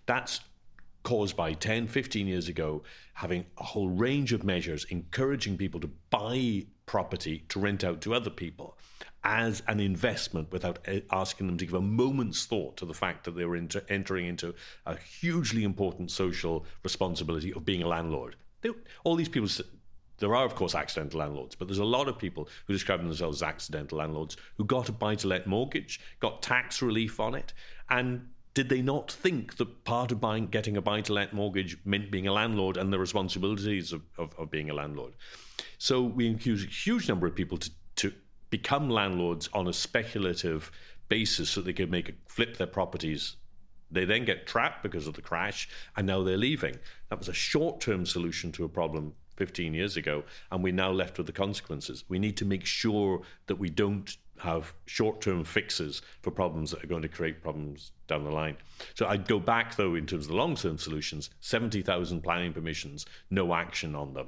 [0.06, 0.42] that's
[1.04, 2.82] caused by 10, 15 years ago,
[3.14, 8.14] having a whole range of measures encouraging people to buy property to rent out to
[8.14, 8.78] other people
[9.24, 13.24] as an investment without eh, asking them to give a moment's thought to the fact
[13.24, 14.54] that they were entering into
[14.86, 18.36] a hugely important social responsibility of being a landlord.
[18.62, 18.70] They,
[19.04, 19.50] all these people,
[20.18, 23.42] there are, of course, accidental landlords, but there's a lot of people who describe themselves
[23.42, 27.54] as accidental landlords who got a buy to let mortgage, got tax relief on it,
[27.90, 31.78] and did they not think that part of buying, getting a buy to let mortgage
[31.84, 35.14] meant being a landlord and the responsibilities of, of, of being a landlord?
[35.78, 38.14] So we accuse a huge number of people to, to
[38.50, 40.72] become landlords on a speculative
[41.10, 43.36] basis so they could make flip their properties.
[43.92, 46.78] They then get trapped because of the crash, and now they're leaving.
[47.10, 51.18] That was a short-term solution to a problem 15 years ago, and we're now left
[51.18, 52.04] with the consequences.
[52.08, 56.84] We need to make sure that we don't have short term fixes for problems that
[56.84, 58.58] are going to create problems down the line.
[58.94, 63.06] So I'd go back, though, in terms of the long term solutions 70,000 planning permissions,
[63.30, 64.28] no action on them.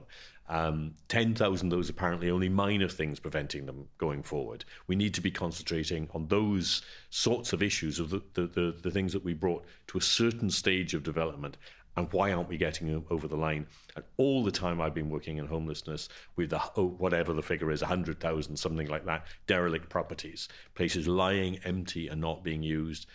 [0.50, 4.64] Um, 10,000 those apparently only minor things preventing them going forward.
[4.88, 8.92] We need to be concentrating on those sorts of issues of the, the, the, the
[8.92, 11.58] things that we brought to a certain stage of development
[11.98, 13.66] and why aren't we getting over the line?
[13.96, 17.72] And all the time I've been working in homelessness with the, oh, whatever the figure
[17.72, 23.08] is, 100,000, something like that, derelict properties, places lying empty and not being used.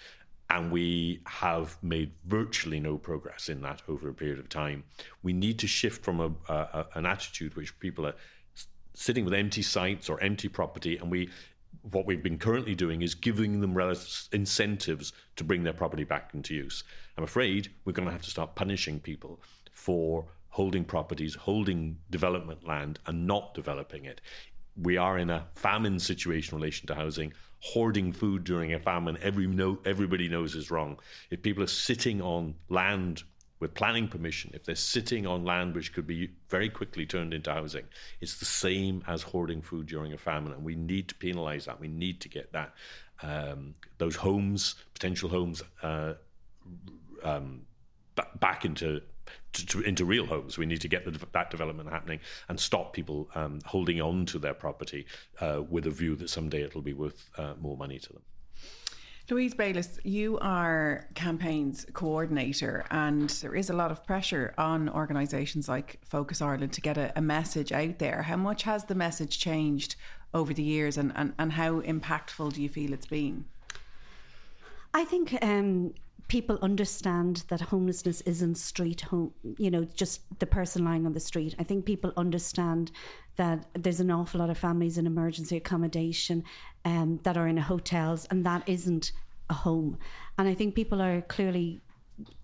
[0.51, 4.83] And we have made virtually no progress in that over a period of time.
[5.23, 8.15] We need to shift from a, a, an attitude which people are
[8.95, 11.31] sitting with empty sites or empty property, and we
[11.91, 13.77] what we've been currently doing is giving them
[14.33, 16.85] incentives to bring their property back into use.
[17.17, 19.41] I'm afraid we're going to have to start punishing people
[19.73, 24.21] for holding properties, holding development land, and not developing it.
[24.81, 27.33] We are in a famine situation in relation to housing.
[27.61, 30.99] Hoarding food during a famine, every know, everybody knows is wrong.
[31.31, 33.23] If people are sitting on land
[33.63, 37.53] with planning permission, if they're sitting on land which could be very quickly turned into
[37.53, 37.85] housing,
[38.21, 41.79] it's the same as hoarding food during a famine, and we need to penalise that.
[41.79, 42.75] We need to get that
[43.23, 46.15] um, those homes, potential homes, uh,
[47.23, 47.61] um,
[48.17, 49.01] b- back into
[49.53, 50.59] to, to, into real homes.
[50.59, 54.41] We need to get the, that development happening and stop people um, holding on to
[54.41, 55.07] their property
[55.41, 58.23] uh, with a view that someday it'll be worth uh, more money to them.
[59.31, 65.69] Louise Bayliss, you are campaigns coordinator, and there is a lot of pressure on organisations
[65.69, 68.23] like Focus Ireland to get a, a, message out there.
[68.23, 69.95] How much has the message changed
[70.35, 73.45] over the years, and, and, and how impactful do you feel it's been?
[74.93, 75.95] I think um,
[76.29, 81.21] people understand that homelessness isn't street home, you know, just the person lying on the
[81.21, 81.55] street.
[81.59, 82.91] I think people understand
[83.37, 86.45] that there's an awful lot of families in emergency accommodation
[86.85, 89.13] um, that are in hotels, and that isn't
[89.51, 89.99] a home.
[90.39, 91.82] And I think people are clearly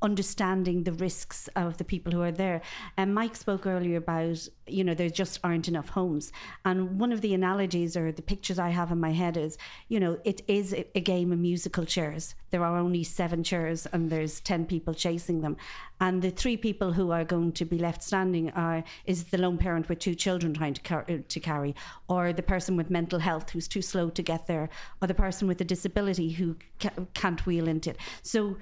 [0.01, 2.61] understanding the risks of the people who are there.
[2.97, 6.33] And Mike spoke earlier about, you know, there just aren't enough homes.
[6.65, 10.01] And one of the analogies or the pictures I have in my head is, you
[10.01, 12.35] know, it is a game of musical chairs.
[12.51, 15.57] There are only seven chairs and there's 10 people chasing them.
[16.01, 19.59] And the three people who are going to be left standing are is the lone
[19.59, 21.75] parent with two children trying to, car- uh, to carry,
[22.09, 24.69] or the person with mental health who's too slow to get there,
[25.03, 27.97] or the person with a disability who ca- can't wheel into it.
[28.23, 28.57] So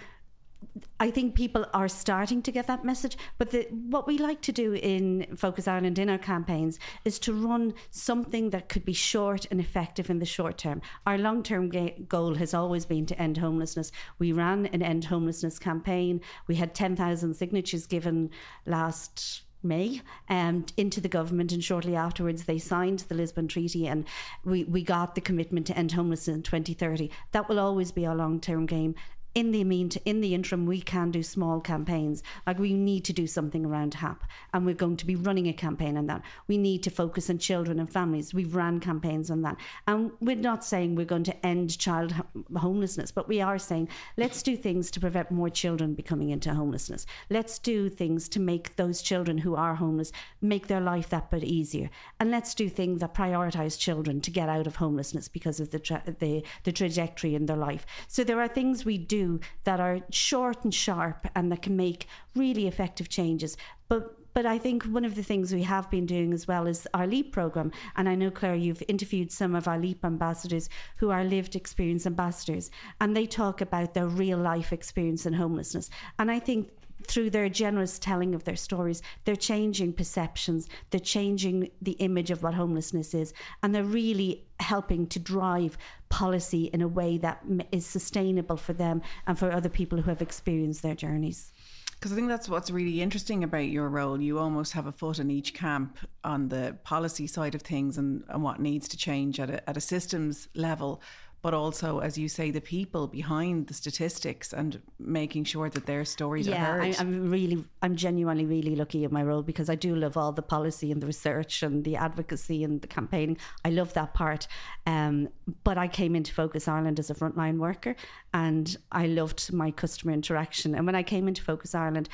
[0.98, 3.16] I think people are starting to get that message.
[3.38, 7.32] But the, what we like to do in Focus Ireland in our campaigns is to
[7.32, 10.80] run something that could be short and effective in the short term.
[11.06, 13.92] Our long term ga- goal has always been to end homelessness.
[14.18, 16.20] We ran an end homelessness campaign.
[16.46, 18.30] We had 10,000 signatures given
[18.64, 24.04] last May um, into the government, and shortly afterwards they signed the Lisbon Treaty, and
[24.44, 27.10] we, we got the commitment to end homelessness in 2030.
[27.32, 28.94] That will always be our long term game
[29.36, 32.22] in the mean in the interim we can do small campaigns.
[32.46, 35.52] Like we need to do something around HAP and we're going to be running a
[35.52, 36.22] campaign on that.
[36.48, 38.32] We need to focus on children and families.
[38.32, 39.58] We've ran campaigns on that.
[39.86, 42.14] And we're not saying we're going to end child
[42.56, 47.04] homelessness but we are saying let's do things to prevent more children becoming into homelessness.
[47.28, 51.44] Let's do things to make those children who are homeless make their life that bit
[51.44, 51.90] easier.
[52.18, 55.78] And let's do things that prioritize children to get out of homelessness because of the
[55.78, 57.84] tra- the, the trajectory in their life.
[58.08, 59.25] So there are things we do
[59.64, 63.56] that are short and sharp and that can make really effective changes.
[63.88, 66.86] But but I think one of the things we have been doing as well is
[66.92, 67.72] our LEAP program.
[67.96, 72.06] And I know, Clare, you've interviewed some of our LEAP ambassadors who are lived experience
[72.06, 75.88] ambassadors, and they talk about their real life experience in homelessness.
[76.18, 76.68] And I think
[77.06, 82.42] through their generous telling of their stories, they're changing perceptions, they're changing the image of
[82.42, 85.76] what homelessness is, and they're really helping to drive
[86.08, 90.22] policy in a way that is sustainable for them and for other people who have
[90.22, 91.52] experienced their journeys.
[91.92, 94.20] Because I think that's what's really interesting about your role.
[94.20, 98.22] You almost have a foot in each camp on the policy side of things and,
[98.28, 101.00] and what needs to change at a, at a systems level
[101.42, 106.04] but also, as you say, the people behind the statistics and making sure that their
[106.04, 106.96] stories yeah, are heard.
[106.96, 110.32] I, I'm really, I'm genuinely really lucky in my role because I do love all
[110.32, 113.38] the policy and the research and the advocacy and the campaigning.
[113.64, 114.48] I love that part.
[114.86, 115.28] Um,
[115.62, 117.94] but I came into Focus Ireland as a frontline worker
[118.34, 120.74] and I loved my customer interaction.
[120.74, 122.08] And when I came into Focus Ireland,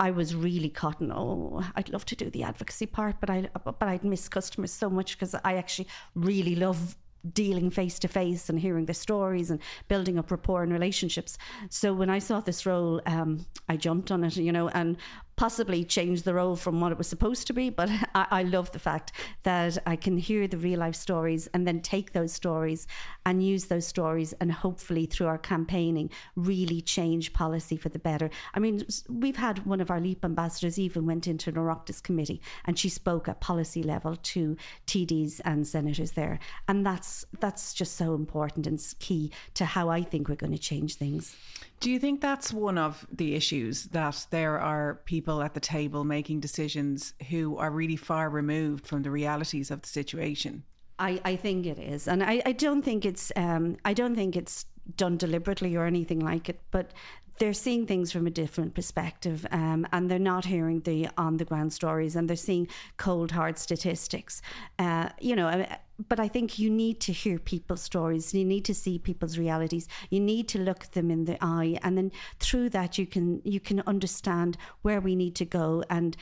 [0.00, 3.48] I was really caught in, oh, I'd love to do the advocacy part, but I
[3.64, 6.96] but I'd miss customers so much because I actually really love
[7.32, 11.38] dealing face to face and hearing their stories and building up rapport and relationships.
[11.70, 14.96] So when I saw this role, um, I jumped on it, you know, and
[15.42, 17.68] possibly change the role from what it was supposed to be.
[17.68, 19.10] But I, I, love the fact
[19.42, 22.86] that I can hear the real life stories and then take those stories
[23.26, 28.30] and use those stories and hopefully through our campaigning really change policy for the better.
[28.54, 32.40] I mean, we've had one of our LEAP ambassadors even went into an Oireachtas committee
[32.66, 36.38] and she spoke at policy level to TDs and senators there.
[36.68, 40.68] And that's that's just so important and key to how I think we're going to
[40.70, 41.34] change things.
[41.82, 46.04] Do you think that's one of the issues that there are people at the table
[46.04, 50.62] making decisions who are really far removed from the realities of the situation?
[51.00, 54.36] I, I think it is, and I, I don't think it's um, I don't think
[54.36, 54.64] it's
[54.96, 56.92] done deliberately or anything like it, but
[57.38, 61.44] they're seeing things from a different perspective um, and they're not hearing the on the
[61.44, 64.42] ground stories and they're seeing cold hard statistics.
[64.78, 65.66] Uh, you know
[66.08, 68.34] but I think you need to hear people's stories.
[68.34, 69.88] You need to see people's realities.
[70.10, 73.60] You need to look them in the eye and then through that you can you
[73.60, 76.16] can understand where we need to go and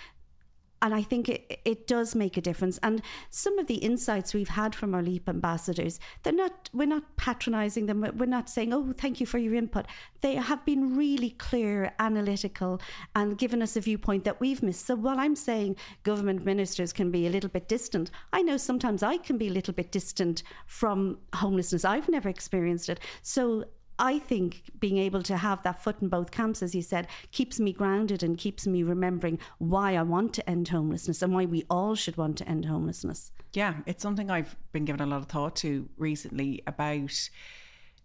[0.82, 2.78] and I think it, it does make a difference.
[2.82, 7.16] And some of the insights we've had from our LEAP ambassadors, they're not we're not
[7.16, 8.00] patronising them.
[8.16, 9.86] We're not saying, "Oh, thank you for your input."
[10.20, 12.80] They have been really clear, analytical,
[13.14, 14.86] and given us a viewpoint that we've missed.
[14.86, 19.02] So while I'm saying government ministers can be a little bit distant, I know sometimes
[19.02, 21.84] I can be a little bit distant from homelessness.
[21.84, 23.64] I've never experienced it, so
[24.00, 27.60] I think being able to have that foot in both camps, as you said, keeps
[27.60, 31.64] me grounded and keeps me remembering why I want to end homelessness and why we
[31.68, 33.30] all should want to end homelessness.
[33.52, 37.28] Yeah, it's something I've been given a lot of thought to recently about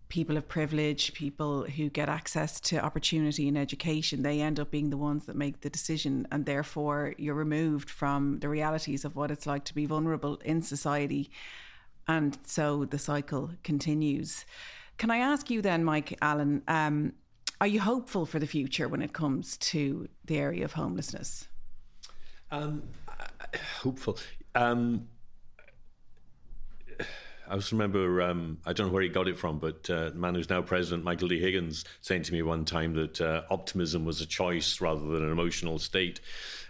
[0.09, 4.89] people of privilege, people who get access to opportunity and education, they end up being
[4.89, 6.27] the ones that make the decision.
[6.29, 10.61] And therefore, you're removed from the realities of what it's like to be vulnerable in
[10.61, 11.31] society.
[12.07, 14.45] And so the cycle continues.
[14.97, 17.13] Can I ask you then, Mike Allen, um,
[17.61, 21.47] are you hopeful for the future when it comes to the area of homelessness?
[22.51, 22.83] Um,
[23.81, 24.17] hopeful.
[24.53, 25.07] Um,
[27.49, 30.15] I just remember, um, I don't know where he got it from, but uh, the
[30.15, 31.39] man who's now president, Michael D.
[31.39, 35.31] Higgins, saying to me one time that uh, optimism was a choice rather than an
[35.31, 36.19] emotional state.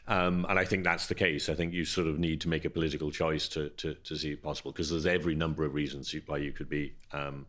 [0.08, 1.50] Um, and I think that's the case.
[1.50, 4.32] I think you sort of need to make a political choice to, to, to see
[4.32, 7.46] it possible because there's every number of reasons why you could be um,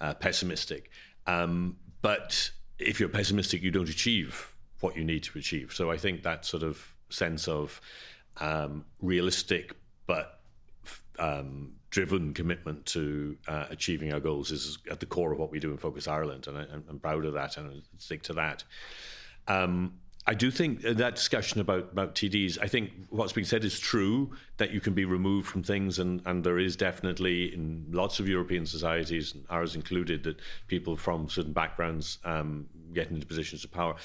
[0.00, 0.90] uh, pessimistic.
[1.26, 5.72] Um, but if you're pessimistic, you don't achieve what you need to achieve.
[5.72, 7.80] So I think that sort of sense of
[8.38, 9.74] um, realistic
[10.08, 10.40] but
[11.20, 15.58] um, driven commitment to uh, achieving our goals is at the core of what we
[15.58, 18.64] do in Focus Ireland, and I, am proud of that and I stick to that.
[19.46, 19.94] Um,
[20.28, 24.30] I do think that discussion about, about TDs, I think what's being said is true
[24.58, 28.28] that you can be removed from things, and, and there is definitely in lots of
[28.28, 33.96] European societies, ours included, that people from certain backgrounds um, get into positions of power.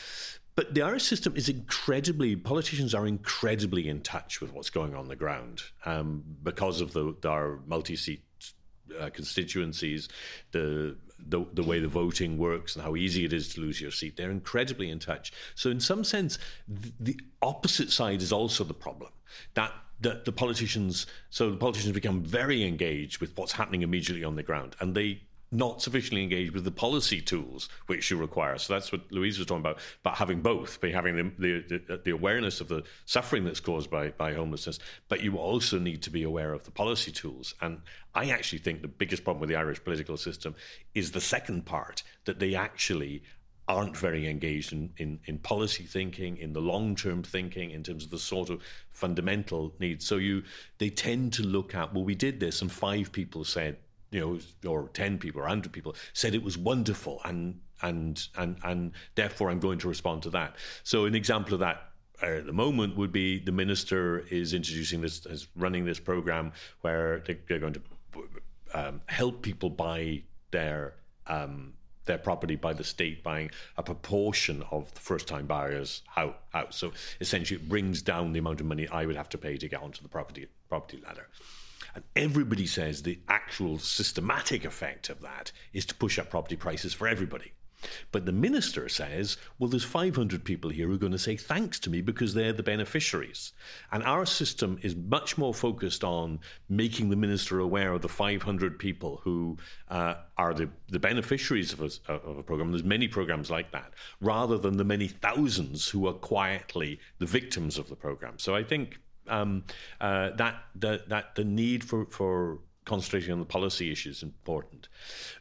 [0.56, 5.08] But the Irish system is incredibly, politicians are incredibly in touch with what's going on
[5.08, 8.24] the ground um, because of the, our multi seat
[9.00, 10.10] uh, constituencies,
[10.52, 10.96] the,
[11.28, 14.18] the the way the voting works, and how easy it is to lose your seat.
[14.18, 15.32] They're incredibly in touch.
[15.56, 16.38] So, in some sense,
[16.68, 19.12] th- the opposite side is also the problem.
[19.54, 24.36] That that the politicians, so the politicians become very engaged with what's happening immediately on
[24.36, 25.22] the ground, and they
[25.54, 28.58] not sufficiently engaged with the policy tools which you require.
[28.58, 32.12] So that's what Louise was talking about, about having both, by having the, the, the,
[32.12, 34.80] awareness of the suffering that's caused by, by homelessness,
[35.10, 37.54] but you also need to be aware of the policy tools.
[37.62, 37.80] And
[38.16, 40.56] I actually think the biggest problem with the Irish political system
[40.96, 43.24] is the second part, that they actually
[43.68, 48.04] aren't very engaged in, in, in policy thinking, in the long term thinking, in terms
[48.04, 50.06] of the sort of fundamental needs.
[50.06, 50.44] So you
[50.80, 53.78] they tend to look at, well, we did this, and five people said
[54.14, 54.20] you
[54.64, 58.92] know, or 10 people or 100 people said it was wonderful and and and and
[59.16, 60.56] therefore I'm going to respond to that.
[60.84, 61.90] So an example of that
[62.22, 66.54] uh, at the moment would be the minister is introducing this, is running this program
[66.82, 67.82] where they're going to
[68.74, 70.94] um, help people buy their
[71.28, 71.74] um,
[72.06, 76.36] their property by the state buying a proportion of the first time buyers house.
[76.72, 79.68] So essentially, it brings down the amount of money I would have to pay to
[79.68, 81.28] get onto the property property ladder.
[81.96, 86.94] And everybody says the actual systematic effect of that is to push up property prices
[86.94, 87.54] for everybody.
[88.12, 91.80] But the minister says, well, there's 500 people here who are going to say thanks
[91.82, 93.54] to me because they're the beneficiaries.
[93.92, 96.40] And our system is much more focused on
[96.70, 99.58] making the minister aware of the 500 people who
[99.90, 102.72] uh, are the, the beneficiaries of a, of a program.
[102.72, 107.78] There's many programs like that, rather than the many thousands who are quietly the victims
[107.78, 108.40] of the program.
[108.40, 109.64] So I think um,
[110.02, 114.90] uh, that, that, the need for, for concentrating on the policy issues is important.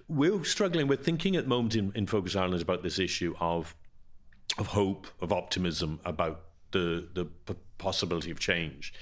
[0.08, 3.74] We're struggling, we're thinking at the moment in, in Focus Ireland about this issue of,
[4.58, 8.94] of hope, of optimism about the, the p- possibility of change.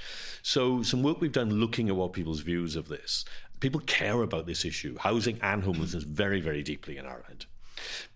[0.42, 3.24] So, some work we've done looking at what people's views of this.
[3.60, 7.46] People care about this issue, housing and homelessness, very, very deeply in Ireland.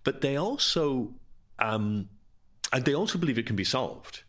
[0.03, 1.13] But they also,
[1.59, 2.09] um,
[2.73, 4.23] and they also believe it can be solved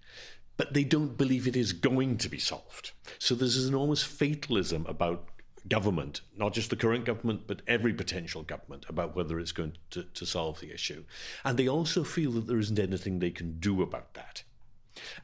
[0.56, 2.92] but they don't believe it is going to be solved.
[3.18, 5.28] So there's this enormous fatalism about
[5.68, 10.04] government, not just the current government, but every potential government, about whether it's going to,
[10.04, 11.04] to solve the issue.
[11.44, 14.42] And they also feel that there isn't anything they can do about that.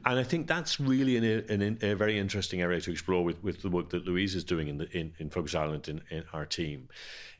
[0.05, 3.63] And I think that's really an, an, a very interesting area to explore with, with
[3.63, 6.45] the work that Louise is doing in, the, in, in Focus Ireland in, in our
[6.45, 6.89] team.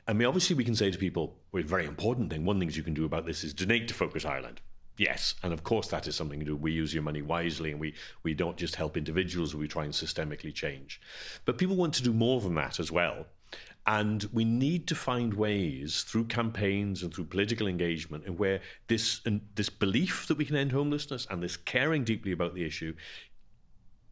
[0.07, 2.83] I mean, obviously, we can say to people, well, very important thing, one thing you
[2.83, 4.61] can do about this is donate to Focus Ireland.
[4.97, 6.55] Yes, and of course that is something to do.
[6.55, 9.55] We use your money wisely, and we we don't just help individuals.
[9.55, 11.01] We try and systemically change,
[11.45, 13.25] but people want to do more than that as well.
[13.85, 19.21] And we need to find ways through campaigns and through political engagement, and where this
[19.25, 22.93] and this belief that we can end homelessness and this caring deeply about the issue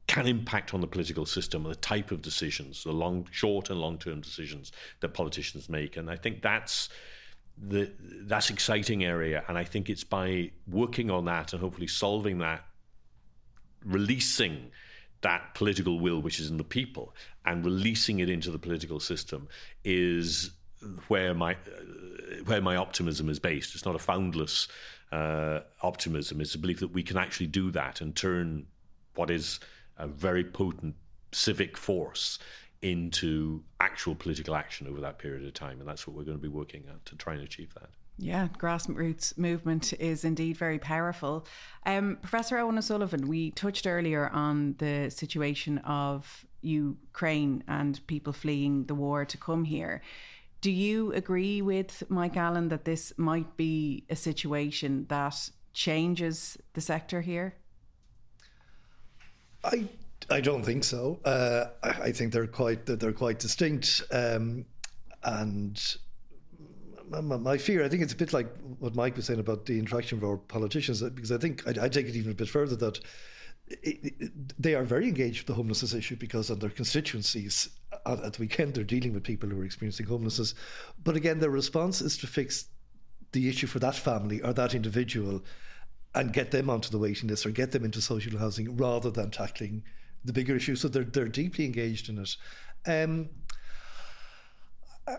[0.07, 3.79] can impact on the political system, and the type of decisions, the long, short and
[3.79, 5.95] long term decisions that politicians make.
[5.95, 6.89] And I think that's
[7.61, 7.91] the,
[8.23, 12.65] that's exciting area, and I think it's by working on that and hopefully solving that,
[13.85, 14.71] releasing
[15.21, 17.13] that political will which is in the people
[17.45, 19.47] and releasing it into the political system
[19.83, 20.51] is
[21.07, 21.55] where my
[22.45, 23.75] where my optimism is based.
[23.75, 24.67] It's not a foundless
[25.11, 26.41] uh, optimism.
[26.41, 28.65] It's a belief that we can actually do that and turn
[29.15, 29.59] what is
[29.97, 30.95] a very potent
[31.31, 32.39] civic force
[32.81, 35.79] into actual political action over that period of time.
[35.79, 37.89] And that's what we're going to be working at to try and achieve that.
[38.17, 41.45] Yeah, grassroots movement is indeed very powerful.
[41.85, 48.85] Um, Professor Eoin O'Sullivan, we touched earlier on the situation of Ukraine and people fleeing
[48.85, 50.01] the war to come here.
[50.61, 56.81] Do you agree with Mike Allen that this might be a situation that changes the
[56.81, 57.55] sector here?
[59.63, 59.87] I
[60.31, 61.19] I don't think so.
[61.25, 64.01] Uh, I think they're quite they're quite distinct.
[64.11, 64.65] Um,
[65.23, 65.79] and
[67.11, 68.47] my fear, I think it's a bit like
[68.79, 71.89] what Mike was saying about the interaction of our politicians, because I think I, I
[71.89, 72.99] take it even a bit further that
[73.67, 77.69] it, it, they are very engaged with the homelessness issue because on their constituencies
[78.05, 80.55] at, at, the weekend they're dealing with people who are experiencing homelessness.
[81.03, 82.65] But again, their response is to fix
[83.33, 85.43] the issue for that family or that individual
[86.15, 89.31] and get them onto the waiting list or get them into social housing rather than
[89.31, 89.83] tackling
[90.25, 90.75] the bigger issue.
[90.75, 92.35] So they're they're deeply engaged in it.
[92.85, 93.29] Um,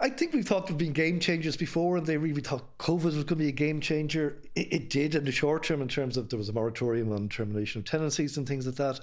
[0.00, 3.14] I think we've talked of been game changers before, and they really thought COVID was
[3.14, 4.40] going to be a game changer.
[4.54, 7.28] It, it, did in the short term, in terms of there was a moratorium on
[7.28, 9.00] termination of tenancies and things like that.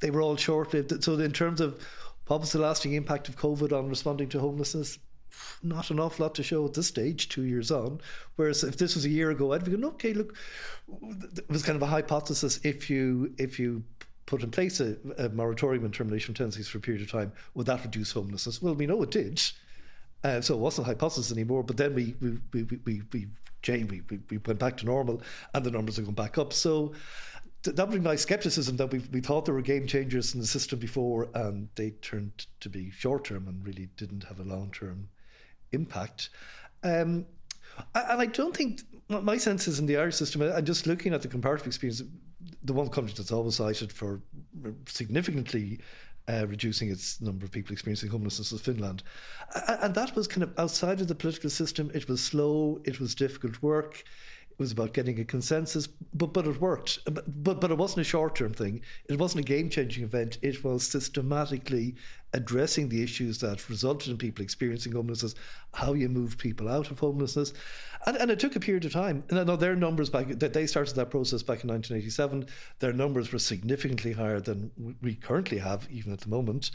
[0.00, 1.02] They were all short lived.
[1.02, 1.82] So, in terms of
[2.26, 4.98] what was the lasting impact of COVID on responding to homelessness,
[5.62, 8.00] not an awful lot to show at this stage, two years on.
[8.36, 10.36] Whereas if this was a year ago, I'd be going, okay, look,
[11.02, 12.60] it was kind of a hypothesis.
[12.64, 13.82] If you if you
[14.26, 17.32] put in place a, a moratorium on termination of tenancies for a period of time,
[17.54, 18.62] would that reduce homelessness?
[18.62, 19.42] Well, we know it did.
[20.24, 21.62] Uh, so it wasn't a hypothesis anymore.
[21.62, 23.26] But then we we we we, we
[23.62, 23.90] changed.
[23.90, 25.22] We, we, we went back to normal,
[25.54, 26.52] and the numbers are going back up.
[26.52, 26.92] So
[27.62, 30.40] th- that would be my skepticism that we we thought there were game changers in
[30.40, 34.44] the system before, and they turned to be short term and really didn't have a
[34.44, 35.08] long term
[35.72, 36.30] impact.
[36.84, 37.26] Um,
[37.94, 40.42] and I don't think my sense is in the Irish system.
[40.42, 42.02] I'm just looking at the comparative experience.
[42.64, 44.20] The one country that's always cited for
[44.86, 45.80] significantly
[46.28, 49.02] uh, reducing its number of people experiencing homelessness is Finland.
[49.66, 51.90] And that was kind of outside of the political system.
[51.94, 54.04] It was slow, it was difficult work.
[54.50, 56.98] It was about getting a consensus, but but it worked.
[57.06, 58.82] But but, but it wasn't a short term thing.
[59.08, 60.38] It wasn't a game changing event.
[60.42, 61.96] It was systematically
[62.34, 65.34] addressing the issues that resulted in people experiencing homelessness,
[65.74, 67.52] how you move people out of homelessness.
[68.06, 69.22] And, and it took a period of time.
[69.30, 72.46] Know their numbers back, they started that process back in 1987.
[72.78, 74.70] Their numbers were significantly higher than
[75.02, 76.70] we currently have, even at the moment.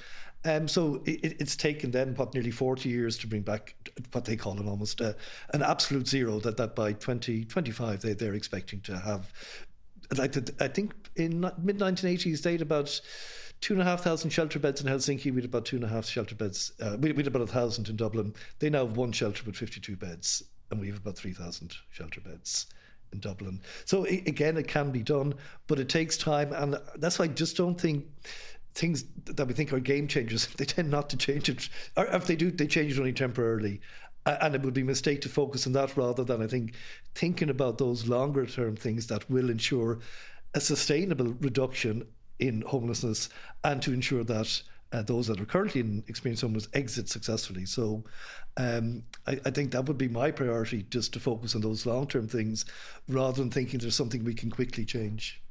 [0.46, 3.76] Um, so it, it's taken them, what, nearly 40 years to bring back
[4.12, 5.14] what they call an almost uh,
[5.54, 9.32] an absolute zero, that, that by 2025 they, they're expecting to have.
[10.16, 13.02] Like I think in mid 1980s, they had about
[13.62, 15.32] two and a half thousand shelter beds in Helsinki.
[15.32, 16.72] We had about two and a half shelter beds.
[16.82, 18.34] Uh, we, we had about a thousand in Dublin.
[18.60, 22.68] They now have one shelter with 52 beds, and we have about 3,000 shelter beds
[23.14, 23.62] in Dublin.
[23.86, 25.34] So it, again, it can be done,
[25.68, 28.06] but it takes time, and that's why I just don't think
[28.74, 32.28] things that we think are game changers they tend not to change it, or if
[32.28, 33.82] they do, they change it only temporarily.
[34.26, 36.74] And it would be a mistake to focus on that rather than I think
[37.16, 40.00] thinking about those longer term things that will ensure
[40.54, 42.04] a sustainable reduction
[42.40, 43.30] in homelessness
[43.64, 44.62] and to ensure that
[44.92, 47.66] uh, those that are currently in experience homelessness exit successfully.
[47.66, 48.04] So
[48.56, 52.08] um, I, I, think that would be my priority, just to focus on those long
[52.08, 52.66] term things
[53.10, 55.42] rather than thinking there's something we can quickly change.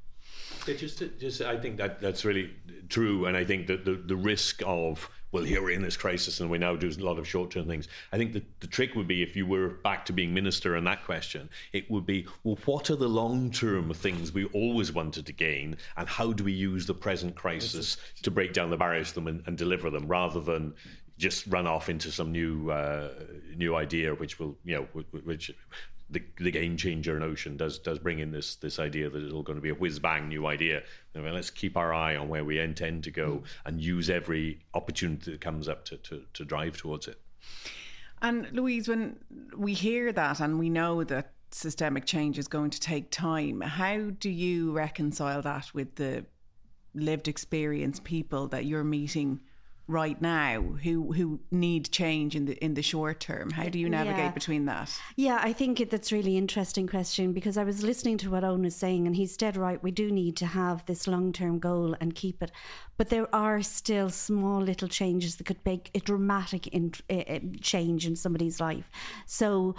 [0.67, 2.51] Yeah, just, just I think that that's really
[2.89, 6.41] true, and I think that the, the risk of well, here we're in this crisis
[6.41, 7.89] and we now do a lot of short term things.
[8.13, 10.85] I think that the trick would be if you were back to being minister in
[10.85, 15.27] that question, it would be, well, what are the long term things we always wanted
[15.27, 19.09] to gain and how do we use the present crisis to break down the barriers
[19.09, 20.73] to them and, and deliver them rather than
[21.19, 23.11] just run off into some new uh,
[23.57, 25.51] new idea which will you know which
[26.11, 29.43] the, the game changer notion does does bring in this this idea that it's all
[29.43, 30.83] going to be a whiz bang new idea.
[31.15, 33.45] I mean, let's keep our eye on where we intend to go hmm.
[33.65, 37.21] and use every opportunity that comes up to, to, to drive towards it.
[38.23, 39.19] And Louise, when
[39.57, 44.11] we hear that and we know that systemic change is going to take time, how
[44.19, 46.25] do you reconcile that with the
[46.95, 49.41] lived experience people that you're meeting
[49.89, 53.51] right now who who need change in the in the short term?
[53.51, 54.31] How do you navigate yeah.
[54.31, 54.93] between that?
[55.17, 58.75] Yeah i think that's really interesting question because i was listening to what Eoin was
[58.75, 62.43] saying and he's dead right we do need to have this long-term goal and keep
[62.43, 62.51] it.
[62.97, 68.07] But there are still small little changes that could make a dramatic in, uh, change
[68.07, 68.91] in somebody's life.
[69.27, 69.77] So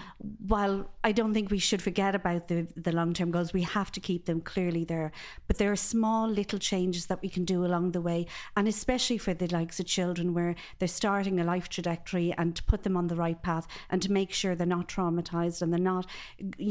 [0.48, 4.00] while i don't think we should forget about the the long-term goals we have to
[4.00, 5.12] keep them clearly there.
[5.48, 9.18] But there are small little changes that we can do along the way and especially
[9.18, 12.96] for the likes of children where they're starting a life trajectory and to put them
[12.98, 16.06] on the right path and to make sure they're not traumatized and they're not,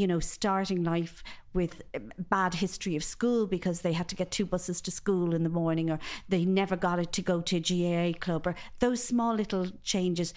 [0.01, 1.83] you know, starting life with
[2.31, 5.57] bad history of school because they had to get two buses to school in the
[5.63, 5.99] morning or
[6.29, 10.33] they never got it to go to a GAA club or those small little changes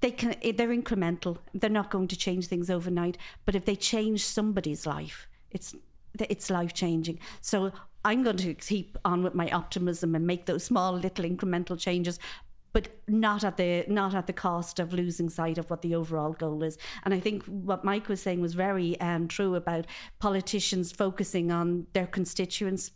[0.00, 1.38] they can they're incremental.
[1.54, 5.74] They're not going to change things overnight but if they change somebody's life it's
[6.34, 7.72] it's life changing so
[8.06, 12.20] I'm going to keep on with my optimism and make those small little incremental changes
[12.72, 16.34] but not at the not at the cost of losing sight of what the overall
[16.34, 16.76] goal is.
[17.04, 19.86] And I think what Mike was saying was very um, true about
[20.18, 22.90] politicians focusing on their constituents.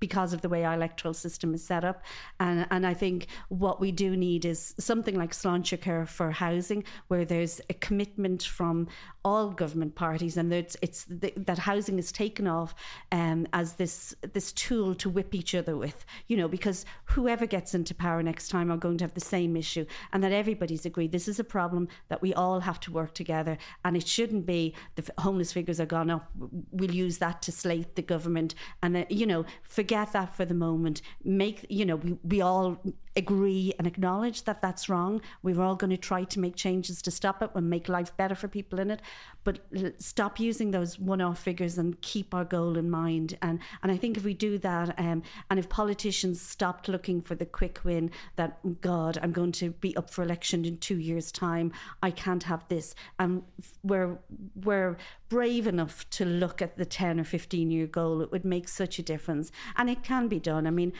[0.00, 2.02] Because of the way our electoral system is set up.
[2.40, 7.24] And, and I think what we do need is something like Sláintecare for housing, where
[7.24, 8.88] there's a commitment from
[9.24, 12.74] all government parties, and it's, it's the, that housing is taken off
[13.10, 17.74] um, as this this tool to whip each other with, you know, because whoever gets
[17.74, 21.10] into power next time are going to have the same issue, and that everybody's agreed
[21.10, 24.74] this is a problem that we all have to work together, and it shouldn't be
[24.94, 26.30] the homeless figures are gone up.
[26.70, 29.44] We'll use that to slate the government, and then, you know,
[29.86, 31.00] forget that for the moment.
[31.24, 32.82] Make you know, we, we all
[33.16, 35.20] agree and acknowledge that that's wrong.
[35.42, 38.34] We're all going to try to make changes to stop it and make life better
[38.34, 39.00] for people in it.
[39.44, 39.60] But
[39.98, 43.38] stop using those one-off figures and keep our goal in mind.
[43.42, 47.34] And and I think if we do that, um, and if politicians stopped looking for
[47.34, 51.32] the quick win, that God, I'm going to be up for election in two years'
[51.32, 51.72] time.
[52.02, 52.94] I can't have this.
[53.18, 53.42] And
[53.82, 54.18] we're
[54.64, 54.96] we're
[55.28, 58.20] brave enough to look at the 10 or 15 year goal.
[58.20, 60.66] It would make such a difference, and it can be done.
[60.66, 60.92] I mean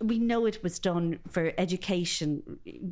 [0.00, 2.42] we know it was done for education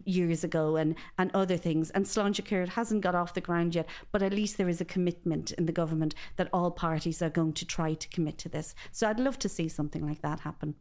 [0.04, 1.90] years ago and, and other things.
[1.90, 5.52] And Sláintecare hasn't got off the ground yet, but at least there is a commitment
[5.52, 8.74] in the government that all parties are going to try to commit to this.
[8.92, 10.74] So I'd love to see something like that happen.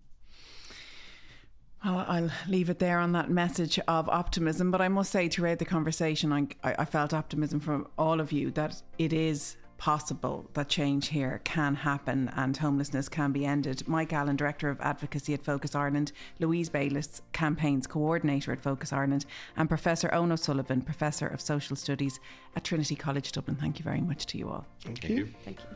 [1.86, 4.72] Well, I'll leave it there on that message of optimism.
[4.72, 8.52] But I must say, throughout the conversation, I, I felt optimism from all of you
[8.52, 13.88] that it is possible that change here can happen and homelessness can be ended.
[13.88, 19.26] Mike Allen, Director of Advocacy at Focus Ireland, Louise Bayliss, Campaigns Coordinator at Focus Ireland,
[19.56, 22.20] and Professor Eoin O'Sullivan, Professor of Social Studies
[22.56, 23.58] at Trinity College Dublin.
[23.58, 24.66] Thank you very much to you all.
[24.84, 25.18] Thank, Thank you.
[25.26, 25.34] you.
[25.46, 25.68] Thank you.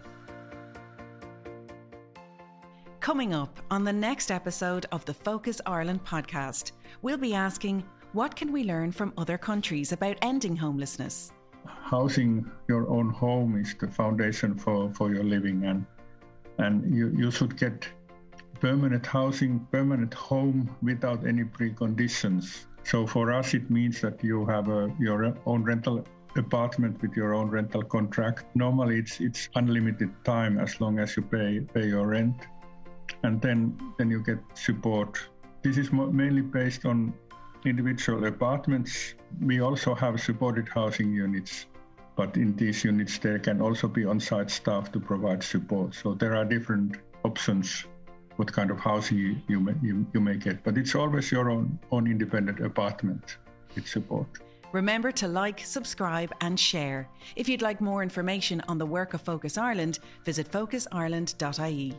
[3.00, 6.72] Coming up on the next episode of the Focus Ireland podcast,
[7.02, 7.84] we'll be asking
[8.14, 11.32] what can we learn from other countries about ending homelessness?
[11.66, 15.86] Housing your own home is the foundation for, for your living and
[16.58, 17.88] and you, you should get
[18.60, 22.66] permanent housing, permanent home without any preconditions.
[22.84, 26.06] So for us, it means that you have a, your own rental
[26.38, 28.46] apartment with your own rental contract.
[28.56, 32.48] Normally, it's it's unlimited time as long as you pay pay your rent,
[33.24, 35.20] and then then you get support.
[35.64, 37.14] This is mainly based on
[37.66, 39.16] individual apartments.
[39.40, 41.66] We also have supported housing units
[42.16, 45.96] but in these units, there can also be on site staff to provide support.
[45.96, 47.86] So there are different options
[48.36, 50.64] what kind of housing you, you, may, you, you may get.
[50.64, 53.38] But it's always your own, own independent apartment
[53.76, 54.28] with support.
[54.72, 57.10] Remember to like, subscribe, and share.
[57.36, 61.94] If you'd like more information on the work of Focus Ireland, visit focusireland.ie.